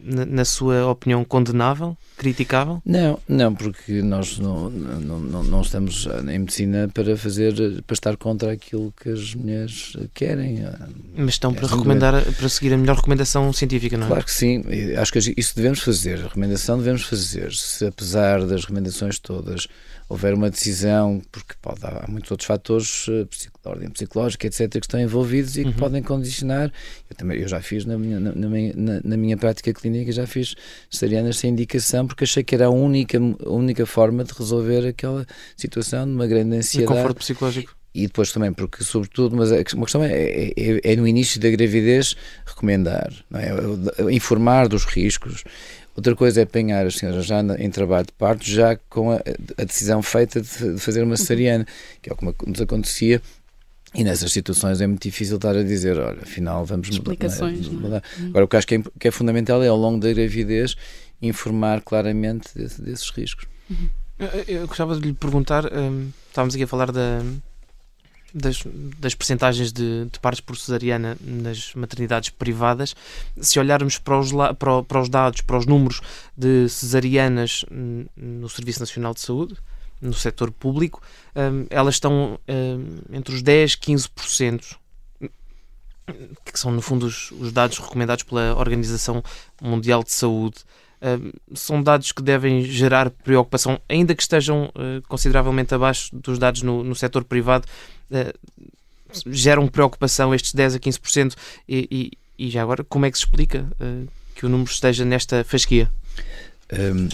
[0.00, 2.80] na sua opinião, condenável, criticável?
[2.84, 8.16] Não, não, porque nós não, não, não, não, estamos em medicina para fazer, para estar
[8.16, 10.64] contra aquilo que as mulheres querem.
[11.16, 14.08] Mas estão para recomendar, para seguir a melhor recomendação científica, não é?
[14.08, 14.64] Claro que sim,
[14.96, 19.66] acho que isso devemos fazer, a recomendação devemos fazer, se apesar das recomendações todas
[20.08, 24.78] houver uma decisão, porque pode, há muitos outros fatores eh, de ordem psicológica, etc., que
[24.78, 25.74] estão envolvidos e que uhum.
[25.74, 26.72] podem condicionar.
[27.10, 29.87] Eu, também, eu já fiz na minha, na, na, minha, na, na minha prática clínica,
[30.12, 30.54] já fiz
[30.90, 35.26] cesarianas sem indicação, porque achei que era a única, a única forma de resolver aquela
[35.56, 36.92] situação de uma grande ansiedade.
[36.92, 40.96] E conforto psicológico e depois também, porque sobretudo, mas uma questão é, é, é, é
[40.96, 42.14] no início da gravidez
[42.46, 44.12] recomendar, é?
[44.12, 45.42] informar dos riscos,
[45.98, 49.16] Outra coisa é apanhar as senhoras já em trabalho de parto, já com a,
[49.56, 51.66] a decisão feita de, de, fazer uma cesariana,
[52.00, 53.20] que é o que nos acontecia.
[53.94, 57.80] E nessas situações é muito difícil estar a dizer, olha, afinal vamos Explicações, mudar.
[57.80, 58.02] mudar.
[58.18, 58.28] Uhum.
[58.28, 60.76] Agora, o que acho que é, que é, fundamental é, ao longo da gravidez,
[61.22, 63.46] informar claramente desse, desses riscos.
[63.70, 63.88] Uhum.
[64.18, 67.22] Eu, eu, gostava de lhe perguntar, um, estávamos aqui a falar da,
[68.34, 68.64] das,
[68.98, 72.94] das percentagens de, de partos por cesariana nas maternidades privadas,
[73.40, 76.00] se olharmos para os, para, para os dados, para os números
[76.36, 77.64] de cesarianas
[78.16, 79.56] no Serviço Nacional de Saúde,
[80.00, 81.02] no setor público,
[81.34, 84.76] um, elas estão um, entre os 10% e 15%,
[86.44, 89.22] que são, no fundo, os, os dados recomendados pela Organização
[89.60, 90.58] Mundial de Saúde.
[91.00, 94.72] Uh, são dados que devem gerar preocupação, ainda que estejam
[95.06, 97.66] consideravelmente abaixo dos dados no, no setor privado,
[99.26, 101.34] geram preocupação estes 10 a 15%
[101.68, 101.88] e,
[102.38, 103.66] e, e já agora como é que se explica
[104.34, 105.90] que o número esteja nesta fasquia?
[106.72, 107.08] Um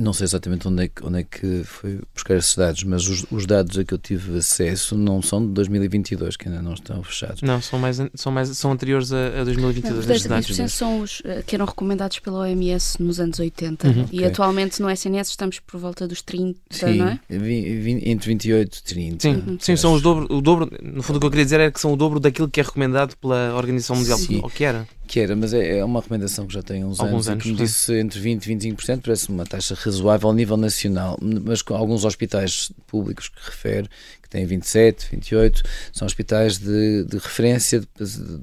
[0.00, 3.24] não sei exatamente onde é que, onde é que foi buscar esses dados, mas os,
[3.30, 7.02] os, dados a que eu tive acesso não são de 2022, que ainda não estão
[7.02, 7.42] fechados.
[7.42, 10.06] Não, são, mais, são, mais, são anteriores a, a 2022.
[10.06, 14.00] Não, os dados são os eh, que eram recomendados pela OMS nos anos 80 uhum,
[14.12, 14.24] e okay.
[14.24, 17.20] atualmente no SNS estamos por volta dos 30, sim, não é?
[17.30, 19.22] entre 28 e 30.
[19.22, 19.58] Sim, uhum.
[19.60, 20.70] sim são os dobro, o dobro.
[20.82, 22.62] No fundo, o que eu queria dizer é que são o dobro daquilo que é
[22.62, 24.40] recomendado pela Organização Mundial, sim.
[24.42, 24.86] ou que era.
[25.06, 27.56] Que era, mas é, é uma recomendação que já tem uns Alguns anos, anos, como
[27.56, 32.04] disse entre 20 e 25%, parece uma taxa razoável ao nível nacional, mas com alguns
[32.04, 33.88] hospitais públicos que refere,
[34.32, 37.86] têm 27, 28, são hospitais de, de referência de,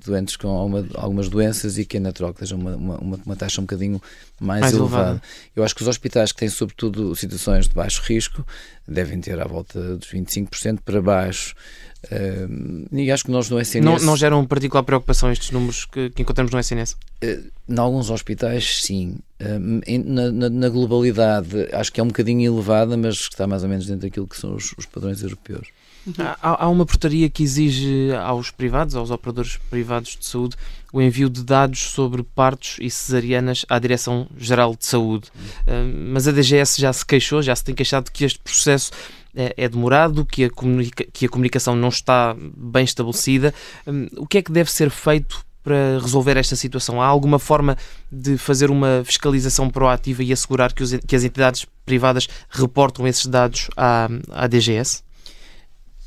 [0.06, 3.60] doentes com alguma, algumas doenças e que é natural que tenham uma, uma, uma, taxa
[3.60, 3.99] um bocadinho
[4.39, 5.02] mais, mais elevada.
[5.04, 5.21] elevada.
[5.56, 8.45] Eu acho que os hospitais que têm sobretudo situações de baixo risco
[8.88, 11.56] devem ter à volta dos 25% para baixo.
[12.06, 13.84] Uh, e acho que nós no SNS.
[13.84, 16.93] Não, não geram particular preocupação estes números que, que encontramos no SNS?
[17.21, 19.17] Uh, em alguns hospitais, sim.
[19.41, 23.69] Uh, na, na, na, globalidade, acho que é um bocadinho elevada, mas está mais ou
[23.69, 25.67] menos dentro daquilo que são os, os padrões europeus.
[26.08, 26.14] Uhum.
[26.18, 30.56] Há, há, uma portaria que exige aos privados, aos operadores privados de saúde,
[30.92, 35.30] o envio de dados sobre partos e cesarianas à Direção-Geral de Saúde.
[35.68, 36.12] Uhum.
[36.14, 38.92] mas a DGS já se queixou, já se tem queixado que este processo
[39.36, 40.50] é, é demorado, que a,
[41.12, 43.54] que a comunicação não está bem estabelecida.
[44.18, 47.02] O que é que deve ser feito para resolver esta situação?
[47.02, 47.78] Há alguma forma
[48.12, 53.26] de fazer uma fiscalização proativa e assegurar que, os, que as entidades privadas reportam esses
[53.26, 55.04] dados à, à DGS?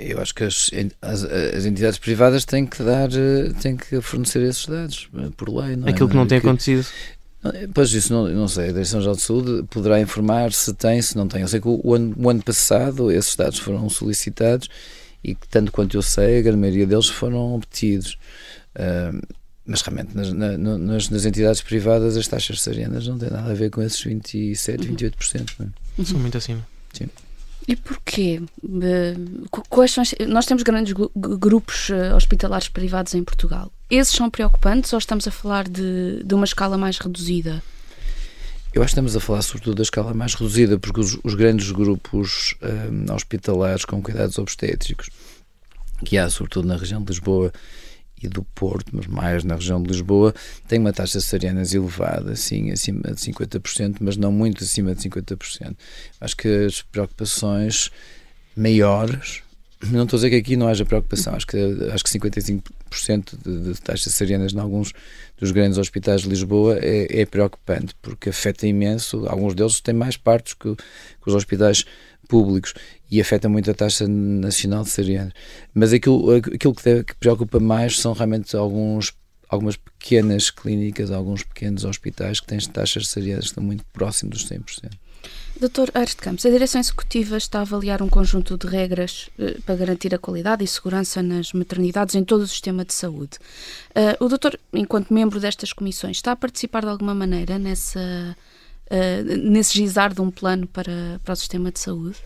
[0.04, 3.08] Eu acho que as, as, as, entidades privadas têm que dar,
[3.60, 5.76] têm que fornecer esses dados eh, por lei.
[5.76, 5.90] Não é?
[5.90, 6.10] Aquilo é?
[6.10, 6.86] que não tem acontecido.
[7.74, 11.26] Pois isso não, não sei, a Direção-Geral de Saúde poderá informar se tem, se não
[11.26, 11.42] tem.
[11.42, 14.68] Eu sei que o, ano, o ano passado esses dados foram solicitados
[15.24, 18.16] e que, tanto quanto eu sei, a grande maioria deles foram obtidos.
[18.76, 19.20] Uh,
[19.66, 23.54] mas realmente nas, na, nas, nas, entidades privadas as taxas cesarianas não têm nada a
[23.54, 25.50] ver com esses 27, 28%.
[25.58, 25.66] Não
[25.98, 26.04] é?
[26.04, 26.66] São muito acima.
[26.92, 27.08] Sim.
[27.66, 28.42] E porquê?
[29.68, 33.70] Quais são, nós temos grandes grupos eh, hospitalares privados em Portugal.
[33.88, 37.62] Esses são preocupantes ou estamos a falar de, de uma escala mais reduzida?
[38.74, 41.70] Eu acho que estamos a falar sobretudo da escala mais reduzida, porque os, os grandes
[41.70, 45.10] grupos um, eh, hospitalares com cuidados obstétricos,
[46.04, 47.52] que há sobretudo na região de Lisboa
[48.22, 50.34] e do Porto, mas mais na região de Lisboa,
[50.68, 55.08] tem uma taxa de cesarianas elevada, sim, acima de 50%, mas não muito acima de
[55.08, 55.76] 50%.
[56.20, 57.90] Acho que as preocupações
[58.56, 59.42] maiores,
[59.90, 61.56] não estou a dizer que aqui não haja preocupação, acho que,
[61.92, 62.62] acho que 55%
[63.42, 64.92] de, de taxas cesarianas em alguns
[65.38, 70.16] dos grandes hospitais de Lisboa é, é, preocupante, porque afeta imenso, alguns deles têm mais
[70.16, 71.84] partos que, que os hospitais
[72.28, 72.74] públicos
[73.12, 75.34] e afeta muito a taxa nacional de cesarianas.
[75.74, 79.12] Mas aquilo, aquilo que, que preocupa mais são realmente alguns
[79.50, 84.44] algumas pequenas clínicas, alguns pequenos hospitais que têm taxas de cesarianas que estão muito próximos
[84.44, 84.90] dos 100%.
[85.60, 89.58] Doutor Aires de Campos, a Direção Executiva está a avaliar um conjunto de regras eh,
[89.66, 93.36] para garantir a qualidade e segurança nas maternidades em todo o sistema de saúde.
[93.90, 99.36] Uh, o doutor, enquanto membro destas comissões, está a participar de alguma maneira nessa, uh,
[99.50, 102.16] nesse gizar de um plano para, para o sistema de saúde?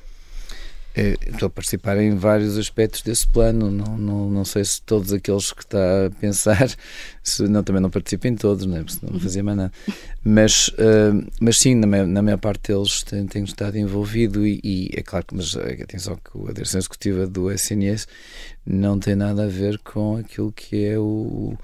[0.98, 3.70] É, estou a participar em vários aspectos desse plano.
[3.70, 6.74] Não, não, não sei se todos aqueles que está a pensar,
[7.22, 8.82] se, não, também não participo em todos, né?
[9.02, 9.72] não fazia mais nada.
[10.24, 14.58] Mas, uh, mas sim, na, minha, na maior parte deles tenho, tenho estado envolvido e,
[14.64, 18.08] e, é claro que, mas eh, atenção que a direção executiva do SNS
[18.64, 21.58] não tem nada a ver com aquilo que é o,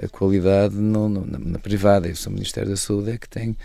[0.00, 2.06] a qualidade no, no, na, na privada.
[2.06, 3.56] Eu sou o Ministério da Saúde é que tem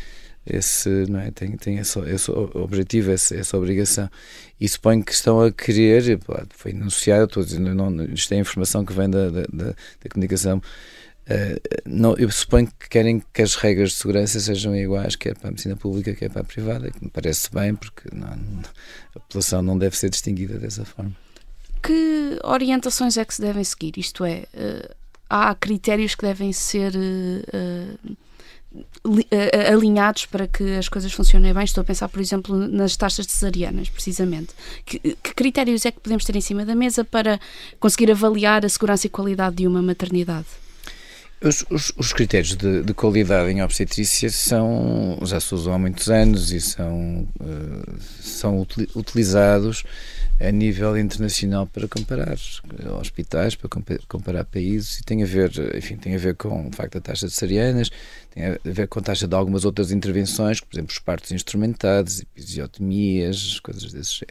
[0.50, 1.32] esse, não é?
[1.32, 4.10] tem, tem esse, esse objetivo, essa, essa obrigação.
[4.60, 8.94] E suponho que estão a querer, foi anunciado, estou dizendo, não, isto é informação que
[8.94, 10.58] vem da, da, da, comunicação.
[10.58, 15.50] Uh, não, eu suponho que querem que as regras de segurança sejam iguais, quer para
[15.50, 18.28] a medicina pública, quer para a privada, que me parece bem, porque não,
[19.16, 21.16] a população não deve ser distinguida dessa forma.
[21.84, 23.94] Que orientações é que se devem seguir?
[23.98, 24.96] Isto é, uh,
[25.30, 26.94] há critérios que devem ser.
[26.96, 28.18] Uh,
[29.72, 31.64] alinhados para que as coisas funcionem bem.
[31.64, 34.50] Estou a pensar, por exemplo, nas taxas cesarianas, precisamente.
[34.86, 37.40] Que, que, critérios é que podemos ter em cima da mesa para
[37.80, 40.48] conseguir avaliar a segurança e qualidade de uma maternidade?
[41.42, 46.10] Os, os, os critérios de, de, qualidade em obstetrícia são, já se usam há muitos
[46.10, 49.86] anos e são, uh, são utilizados
[50.40, 52.38] a nível internacional para comparar
[53.00, 53.70] hospitais, para
[54.08, 57.28] comparar países e tem a ver, enfim, tem a ver com o facto da taxa
[57.28, 57.90] de cesarianas,
[58.32, 62.22] tem a ver com a taxa de algumas outras intervenções, por exemplo, os partos instrumentados,
[62.22, 64.22] episiotomias, coisas desse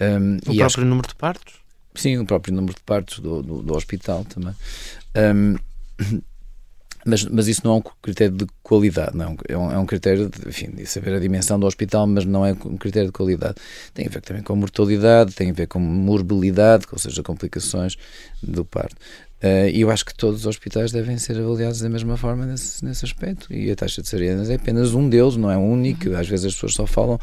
[0.00, 0.22] género.
[0.22, 1.54] Um, o próprio acho, número de partos?
[1.94, 4.54] Sim, o próprio número de partos do, do, do hospital também.
[5.14, 5.56] Um,
[7.04, 10.28] mas, mas isso não é um critério de qualidade, não é um, é um critério
[10.28, 13.56] de, enfim, de saber a dimensão do hospital, mas não é um critério de qualidade.
[13.92, 17.96] Tem a ver também com mortalidade, tem a ver com morbilidade, ou seja, complicações
[18.42, 18.96] do parto.
[19.44, 22.82] Uh, e eu acho que todos os hospitais devem ser avaliados da mesma forma nesse,
[22.82, 23.52] nesse aspecto.
[23.52, 26.08] E a taxa de cesarianas é apenas um deles, não é único.
[26.08, 26.18] Uhum.
[26.18, 27.20] Às vezes as pessoas só falam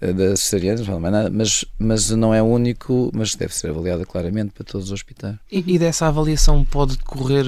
[0.00, 4.52] uh, das cesarianas, não nada, mas, mas não é único, mas deve ser avaliada claramente
[4.52, 5.36] para todos os hospitais.
[5.50, 7.44] E, e dessa avaliação pode decorrer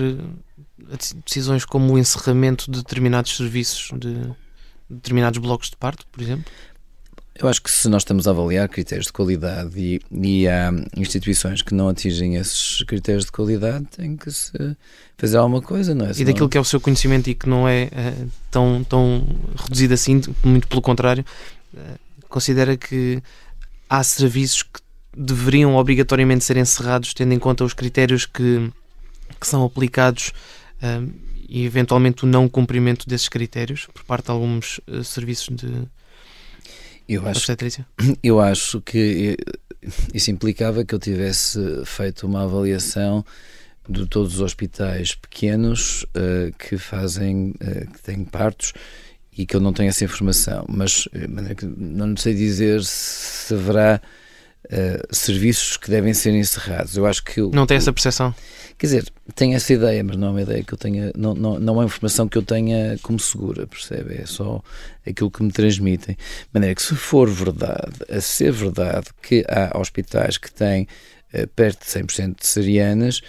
[1.25, 4.17] decisões como o encerramento de determinados serviços, de
[4.89, 6.51] determinados blocos de parto, por exemplo?
[7.39, 11.63] Eu acho que se nós estamos a avaliar critérios de qualidade e, e há instituições
[11.63, 14.77] que não atingem esses critérios de qualidade, tem que se
[15.17, 16.15] fazer alguma coisa, não é?
[16.15, 16.23] Senão...
[16.23, 19.25] E daquilo que é o seu conhecimento e que não é uh, tão, tão
[19.57, 21.25] reduzido assim, muito pelo contrário,
[21.75, 23.23] uh, considera que
[23.89, 24.81] há serviços que
[25.17, 28.69] deveriam obrigatoriamente ser encerrados, tendo em conta os critérios que,
[29.41, 30.33] que são aplicados
[30.83, 31.11] um,
[31.49, 35.89] e eventualmente o não cumprimento desses critérios por parte de alguns uh, serviços de
[37.09, 37.87] eu acho, obstetrícia?
[38.23, 43.25] Eu acho que eh, isso implicava que eu tivesse feito uma avaliação
[43.89, 48.75] de todos os hospitais pequenos uh, que fazem, uh, que têm partos
[49.37, 51.09] e que eu não tenho essa informação, mas
[51.79, 54.03] não sei dizer se haverá
[54.67, 56.97] uh, serviços que devem ser encerrados.
[56.97, 57.41] Eu acho que...
[57.41, 58.35] não tem essa percepção?
[58.77, 61.59] Quer dizer, tenho essa ideia, mas não é uma ideia que eu tenha, não, não,
[61.59, 64.23] não é uma informação que eu tenha como segura, percebe?
[64.23, 64.63] É só
[65.07, 66.15] aquilo que me transmitem.
[66.15, 70.87] De maneira que, se for verdade, a ser verdade que há hospitais que têm
[71.35, 73.21] uh, perto de 100% de cesarianas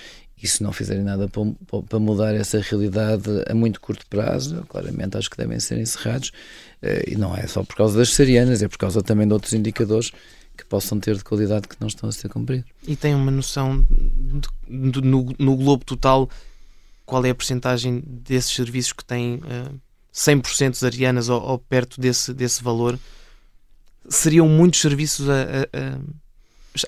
[0.42, 5.18] e se não fizerem nada para, para, mudar essa realidade a muito curto prazo, claramente
[5.18, 6.30] acho que devem ser encerrados.
[6.82, 9.54] Uh, e não é só por causa das cesarianas, é por causa também de outros
[9.54, 10.12] indicadores
[10.60, 12.70] que possam ter de qualidade que não estão a ser cumpridos.
[12.86, 16.30] E tem uma noção de, de, no, no, globo total
[17.06, 19.80] qual é a percentagem desses serviços que têm uh,
[20.14, 23.00] 100% arianas ou, ou, perto desse, desse valor?
[24.08, 26.00] Seriam muitos serviços a, a, a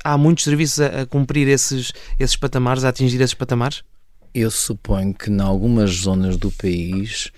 [0.03, 3.84] há muitos serviços a, a, cumprir esses, esses patamares, a atingir esses patamares?
[4.34, 7.31] Eu suponho que em algumas zonas do país,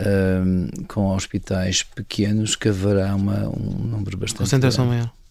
[0.00, 4.38] um, com hospitais pequenos, que haverá uma, um número bastante.
[4.38, 5.02] Concentração grande.
[5.02, 5.23] maior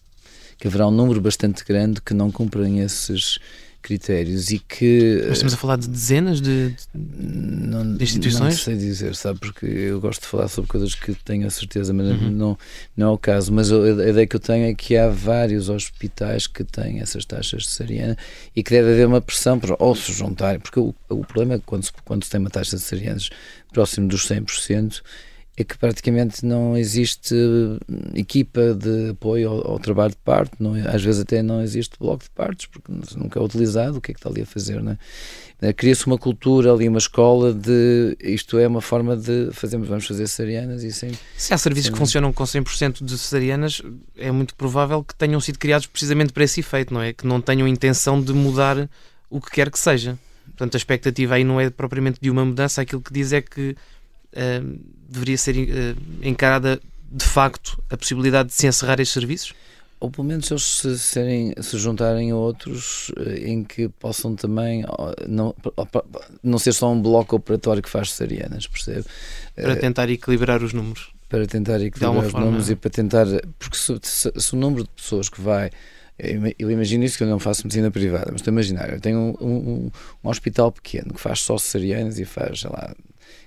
[0.58, 3.38] que haverá um número bastante grande que não cumprem esses
[3.84, 5.20] critérios e que...
[5.24, 8.54] Mas estamos a falar de dezenas de, de, não, de instituições?
[8.54, 11.92] Não sei dizer, sabe, porque eu gosto de falar sobre coisas que tenho a certeza,
[11.92, 12.30] mas uhum.
[12.30, 12.58] não,
[12.96, 13.52] não é o caso.
[13.52, 17.64] Mas a, ideia que eu tenho é que há vários hospitais que têm essas taxas
[17.64, 18.16] de cesariana
[18.56, 21.58] e que deve haver uma pressão para ou se juntarem, porque o, o problema é
[21.58, 23.28] que quando se, quando se tem uma taxa de cesarianas
[23.70, 25.02] próximo dos 100%,
[25.56, 27.34] é que praticamente não existe
[28.14, 31.96] equipa de apoio ao, ao trabalho de parte, não, é, às vezes até não existe
[31.98, 34.82] bloco de partes, porque nunca é utilizado, o que é que está ali a fazer,
[34.82, 35.72] não é?
[35.72, 40.26] Cria-se uma cultura ali, uma escola de isto é uma forma de fazermos, vamos fazer
[40.26, 41.12] cesarianas e sem.
[41.36, 41.92] Se há serviços sem...
[41.92, 43.80] que funcionam com 100% de cesarianas,
[44.16, 47.12] é muito provável que tenham sido criados precisamente para esse efeito, não é?
[47.14, 48.90] Que não tenham intenção de mudar
[49.30, 50.18] o que quer que seja.
[50.48, 53.74] Portanto, a expectativa aí não é propriamente de uma mudança, aquilo que diz é que
[55.08, 56.80] deveria ser uh, encarada
[57.10, 59.54] de facto a possibilidade de se encerrar estes serviços?
[60.00, 64.84] Ou pelo menos eles se, serem, se juntarem a outros eh, em que possam também
[65.26, 65.54] não,
[66.42, 69.04] não ser só um bloco operatório que faz cesarianas, percebe?
[69.54, 71.10] Para tentar equilibrar os números.
[71.28, 72.46] Para tentar equilibrar os forma.
[72.46, 73.26] números e para tentar.
[73.58, 75.70] Porque se, se, se o número de pessoas que vai
[76.58, 79.18] eu imagino isso que eu não faço medicina privada, mas estou a imaginar, eu tenho
[79.18, 79.90] um, um,
[80.22, 82.94] um, hospital pequeno que faz só cesarianas e faz, sei lá,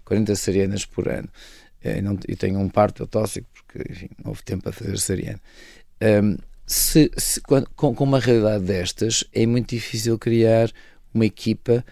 [0.07, 1.29] 40 cesarianas por ano.
[1.83, 4.97] Eh, e, não, e tenho um parto tóxico porque, enfim, não houve tempo para fazer
[4.97, 5.39] cesariana.
[6.01, 10.71] Um, se, se, com, com uma realidade destas, é muito difícil criar
[11.13, 11.83] uma equipa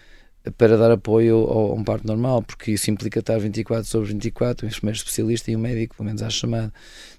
[0.57, 4.69] para dar apoio a um parto normal, porque isso implica estar 24 sobre 24, um
[4.69, 6.71] enfermeiro especialista e um médico, pelo menos à chamada.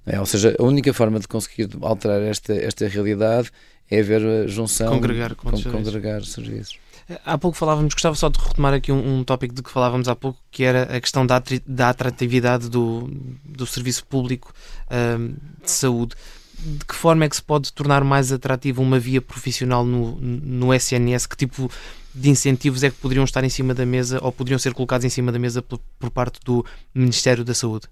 [0.05, 0.21] É?
[0.21, 3.51] Ou seja, a única forma de conseguir alterar esta, esta realidade
[3.91, 6.79] é haver a junção, congregar, com con congregar serviços.
[7.25, 10.17] Há pouco falávamos, gostava só de retomar aqui um, um tópico de que falávamos há
[10.17, 13.09] pouco, que era a questão da, da atratividade do,
[13.45, 14.53] do serviço público
[14.91, 16.17] um, de saúde.
[16.59, 20.75] De que forma é que se pode tornar mais atrativa uma via profissional no, no
[20.75, 21.27] SNS?
[21.27, 21.71] Que tipo
[22.13, 25.11] de incentivos é que poderiam estar em cima da mesa ou poderiam ser colocados em
[25.11, 26.65] cima da mesa por, por parte do
[26.95, 27.89] Ministério da Saúde?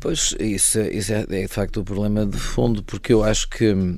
[0.00, 3.48] Pois, isso, é, isso é, é, de facto o problema de fundo, porque eu acho
[3.48, 3.96] que uh,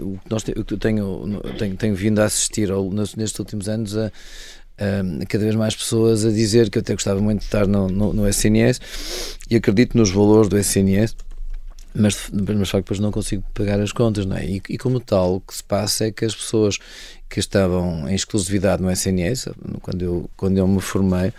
[0.00, 3.96] o que nós te, eu tenho, tenho, tenho vindo a assistir ao, nestes últimos anos
[3.96, 7.66] a, a, cada vez mais pessoas a dizer que eu até gostava muito de estar
[7.66, 8.80] no, no, no SNS
[9.50, 11.14] e acredito nos valores do SNS
[11.94, 14.44] mas, mas de facto depois não consigo pagar as contas, não é?
[14.44, 16.78] E, e, como tal, o que se passa é que as pessoas
[17.28, 19.48] que estavam em exclusividade no SNS,
[19.82, 21.32] quando eu, quando eu me formei,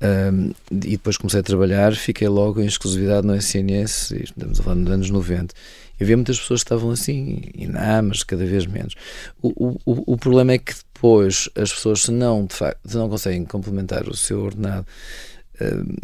[0.00, 4.76] um, e depois comecei a trabalhar, fiquei logo em exclusividade no SNS, estamos a falar
[4.76, 5.54] nos anos 90.
[5.98, 8.94] E havia muitas pessoas que estavam assim, e não, mas cada vez menos.
[9.40, 13.08] O, o, o problema é que depois as pessoas, se não, de facto, se não
[13.08, 14.86] conseguem complementar o seu ordenado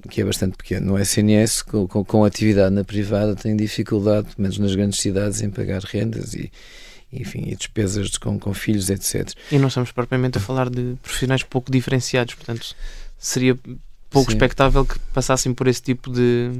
[0.08, 0.92] que é bastante pequeno.
[0.92, 5.42] No SNS, com, com, com, atividade na privada, tem dificuldade, pelo menos nas grandes cidades,
[5.42, 6.50] em pagar rendas e,
[7.12, 9.30] enfim, e despesas com, com filhos, etc.
[9.50, 12.74] E não estamos propriamente a falar de profissionais pouco diferenciados, portanto,
[13.18, 13.54] seria
[14.08, 14.36] pouco Sim.
[14.36, 16.50] expectável que passassem por esse tipo de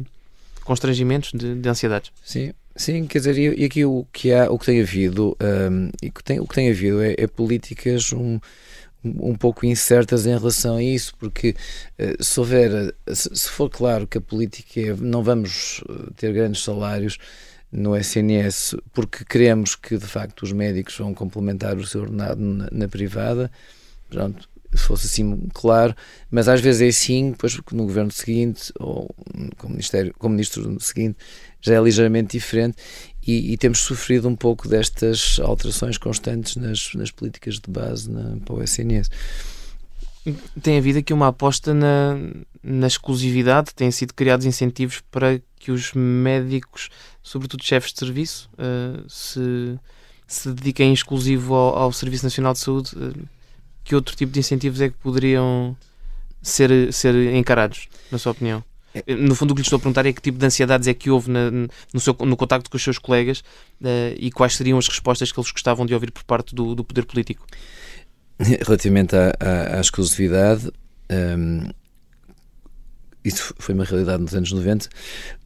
[0.63, 2.13] constrangimentos, de, de ansiedades.
[2.23, 5.37] Sim, Sim, quer dizer, e aqui o que há, o que tem havido,
[5.71, 8.41] um, e que tem, o que tem havido é, é políticas um,
[9.05, 11.55] um pouco incertas em relação a isso, porque
[11.99, 16.63] eh, se houver, se for claro que a política é não vamos eh, ter grandes
[16.63, 17.19] salários
[17.71, 22.69] no SNS porque queremos que de facto os médicos vão complementar o seu ordenado na,
[22.71, 23.51] na privada,
[24.09, 25.95] pronto, se fosse assim claro,
[26.31, 29.15] mas às vezes é assim, depois no governo seguinte ou
[29.57, 31.17] como, ministério, como ministro seguinte
[31.63, 32.77] já é ligeiramente diferente
[33.27, 38.37] e, e, temos sofrido um pouco destas alterações constantes nas, nas políticas de base na,
[38.45, 39.09] para o SNS.
[40.61, 42.17] Tem havido aqui uma aposta na,
[42.63, 46.91] na exclusividade, têm sido criados incentivos para que os médicos,
[47.23, 49.79] sobretudo chefes de serviço, uh, se,
[50.27, 52.91] se dediquem exclusivo ao, ao, Serviço Nacional de Saúde.
[52.97, 53.29] Uh,
[53.85, 55.77] que outro tipo de incentivos é que poderiam
[56.41, 58.63] ser, ser encarados, na sua opinião?
[58.95, 59.15] É.
[59.15, 61.11] No fundo, o que lhe estou a perguntar é que tipo de ansiedades é que
[61.11, 63.41] houve na, no, seu, no contacto com os seus colegas
[63.81, 66.85] uh, e quais seriam as respostas que eles gostavam de ouvir por parte do, do
[66.85, 67.47] poder político?
[68.39, 70.71] Relativamente à, à, à exclusividade,
[71.11, 71.71] um, ehm,
[73.25, 74.89] isso foi uma realidade nos anos 90,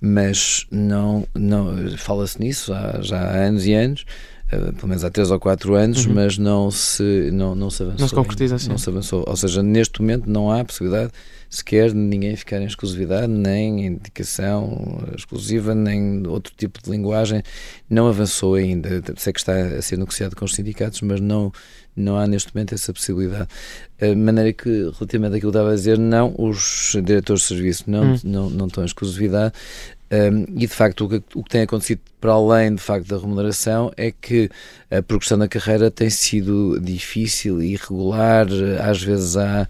[0.01, 4.05] mas não, não fala-se nisso há, já há anos e anos.
[4.53, 6.14] Uh, pelo menos há 3 ou 4 anos, uhum.
[6.14, 8.01] mas não se, não, não se avançou.
[8.01, 8.68] Não se concretiza assim.
[8.68, 9.24] Não se avançou.
[9.26, 11.12] Ou seja, neste momento não há possibilidade
[11.49, 17.42] sequer ninguém ficar em exclusividade, nem indicação exclusiva, nem outro tipo de linguagem.
[17.88, 19.03] Não avançou ainda.
[19.16, 21.53] Sei que está a ser negociado com os sindicatos, mas não,
[21.94, 23.49] não há neste momento essa possibilidade.
[23.99, 28.12] De maneira que, relativamente àquilo que estava a dizer, não, os diretores de serviço não,
[28.12, 28.20] hum.
[28.24, 29.55] não, não estão em exclusividade.
[30.11, 33.18] Um, e de facto o que, o que, tem acontecido para além de facto da
[33.18, 34.48] remuneração é que
[34.88, 38.46] a progressão da carreira tem sido difícil e irregular,
[38.88, 39.68] às vezes há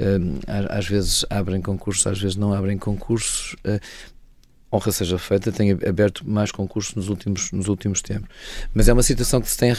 [0.00, 3.54] um, às vezes abrem concursos, às vezes não abrem concursos.
[3.64, 3.80] Uh,
[4.72, 8.28] honra seja feita, tem aberto mais concursos nos últimos, nos últimos tempos.
[8.74, 9.70] Mas é uma situação que se tem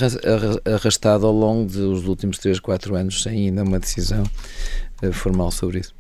[0.74, 4.24] arrastado ao longo dos últimos 3, 4 anos sem ainda uma decisão
[5.04, 5.94] uh, formal sobre isso.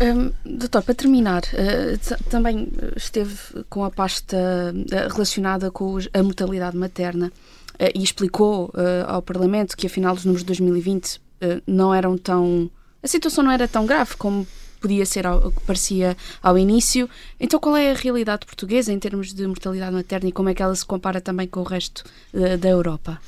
[0.00, 6.76] Um, doutor, para terminar, uh, também esteve com a pasta uh, relacionada com a mortalidade
[6.76, 7.32] materna
[7.74, 8.72] uh, e explicou
[9.08, 11.20] ao Parlamento que afinal os números de 2020
[11.66, 12.70] não eram tão.
[13.02, 14.46] A situação não era tão grave como
[14.80, 17.08] podia ser ao, parecia ao início.
[17.40, 20.62] Então, qual é a realidade portuguesa em termos de mortalidade materna e como é que
[20.62, 23.20] ela se compara também com o resto da Europa?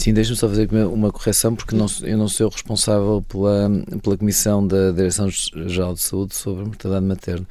[0.00, 3.68] Sim, deixa-me só fazer uma correção, porque não, eu não sou responsável pela,
[4.02, 7.46] pela Comissão da Direção-Geral de Saúde sobre a mortalidade materna.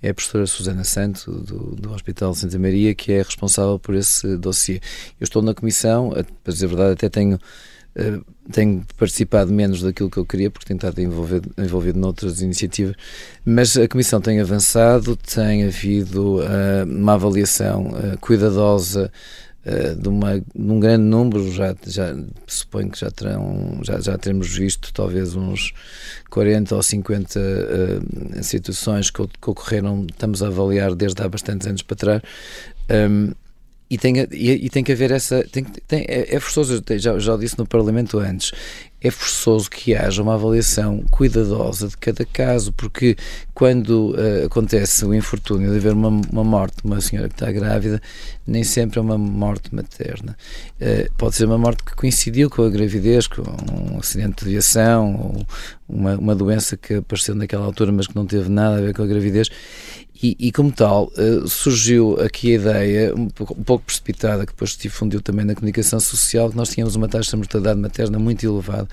[0.00, 4.38] É a professora Susana Santo, do, do Hospital Santa Maria, que é responsável por esse
[4.38, 4.76] dossiê.
[5.20, 6.08] Eu estou na Comissão,
[6.42, 7.38] para dizer a verdade, até tenho
[7.90, 12.94] Uh, tenho participado menos daquilo que eu queria, porque tenho estado envolvido, envolvido noutras iniciativas,
[13.44, 19.10] mas a Comissão tem avançado, tem havido uh, uma avaliação uh, cuidadosa
[19.66, 24.18] uh, de, uma, de um grande número, já, já suponho que já, terão, já, já
[24.18, 25.72] teremos visto talvez uns
[26.30, 31.82] 40 ou 50 uh, situações que, que, ocorreram, estamos a avaliar desde há bastantes anos
[31.82, 32.22] para trás.
[32.90, 33.32] Um,
[33.90, 35.42] e tem, e, e, tem que haver essa.
[35.50, 38.52] Tem, tem, é, é forçoso, já, já disse no Parlamento antes,
[39.00, 43.16] é forçoso que haja uma avaliação cuidadosa de cada caso, porque
[43.52, 47.50] quando uh, acontece o infortúnio de haver uma, uma morte de uma senhora que está
[47.50, 48.00] grávida,
[48.46, 50.36] nem sempre é uma morte materna.
[50.80, 55.16] Uh, pode ser uma morte que coincidiu com a gravidez, com um acidente de aviação,
[55.16, 55.46] ou
[55.88, 59.02] uma, uma doença que apareceu naquela altura, mas que não teve nada a ver com
[59.02, 59.48] a gravidez.
[60.22, 64.52] E, e, como tal, uh, surgiu aqui a ideia, um pouco, um pouco, precipitada, que
[64.52, 68.18] depois se difundiu também na comunicação social, que nós tínhamos uma taxa de mortalidade materna
[68.18, 68.88] muito elevada.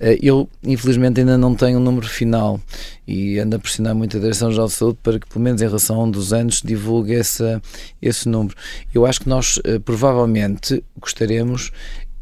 [0.00, 2.60] Uh, eu, infelizmente, ainda não tenho um número final
[3.06, 6.00] e ando a pressionar muito a Direção-Geral de Saúde para que, pelo menos em relação
[6.00, 7.62] a um dos anos, divulgue essa,
[8.02, 8.56] esse número.
[8.92, 11.70] Eu acho que nós, uh, provavelmente, gostaremos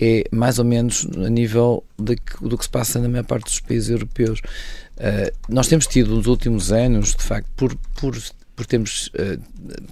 [0.01, 3.61] é mais ou menos a nível de, do que se passa na maior parte dos
[3.61, 4.41] países europeus.
[4.97, 8.17] Uh, nós temos tido nos últimos anos, de facto, por, por,
[8.55, 9.41] por termos uh,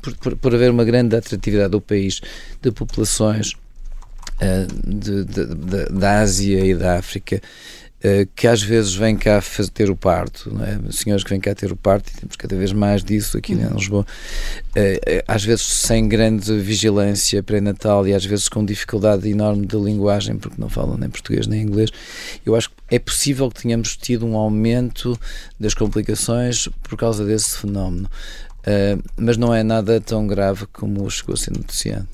[0.00, 2.20] por, por, por, haver uma grande atratividade do país
[2.60, 7.42] de populações uh, de, de, de, da Ásia e da África eh,
[8.34, 10.78] que às vezes vêm cá fazer, ter o parto, não é?
[10.90, 13.62] senhores que vêm cá ter o parto, e temos cada vez mais disso aqui uhum.
[13.62, 14.06] em Lisboa,
[14.74, 19.76] eh, eh, às vezes sem grande vigilância pré-natal e às vezes com dificuldade enorme de
[19.76, 21.90] linguagem, porque não falam nem português nem inglês.
[22.44, 25.18] Eu acho que é possível que tenhamos tido um aumento
[25.58, 28.10] das complicações por causa desse fenómeno,
[29.16, 32.08] mas não é nada tão grave como chegou a ser noticiado.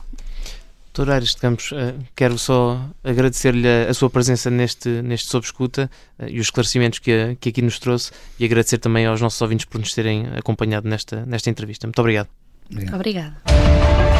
[0.98, 5.88] Doutor Aires de Campos, eh, quero só agradecer-lhe a, sua presença neste, neste Sob Escuta
[6.18, 9.64] eh, e os esclarecimentos que, que aqui nos trouxe e agradecer também aos nossos ouvintes
[9.64, 11.86] por nos terem acompanhado nesta, nesta entrevista.
[11.86, 12.28] Muito obrigado.
[12.68, 12.94] Obrigado.
[12.96, 14.17] Obrigada.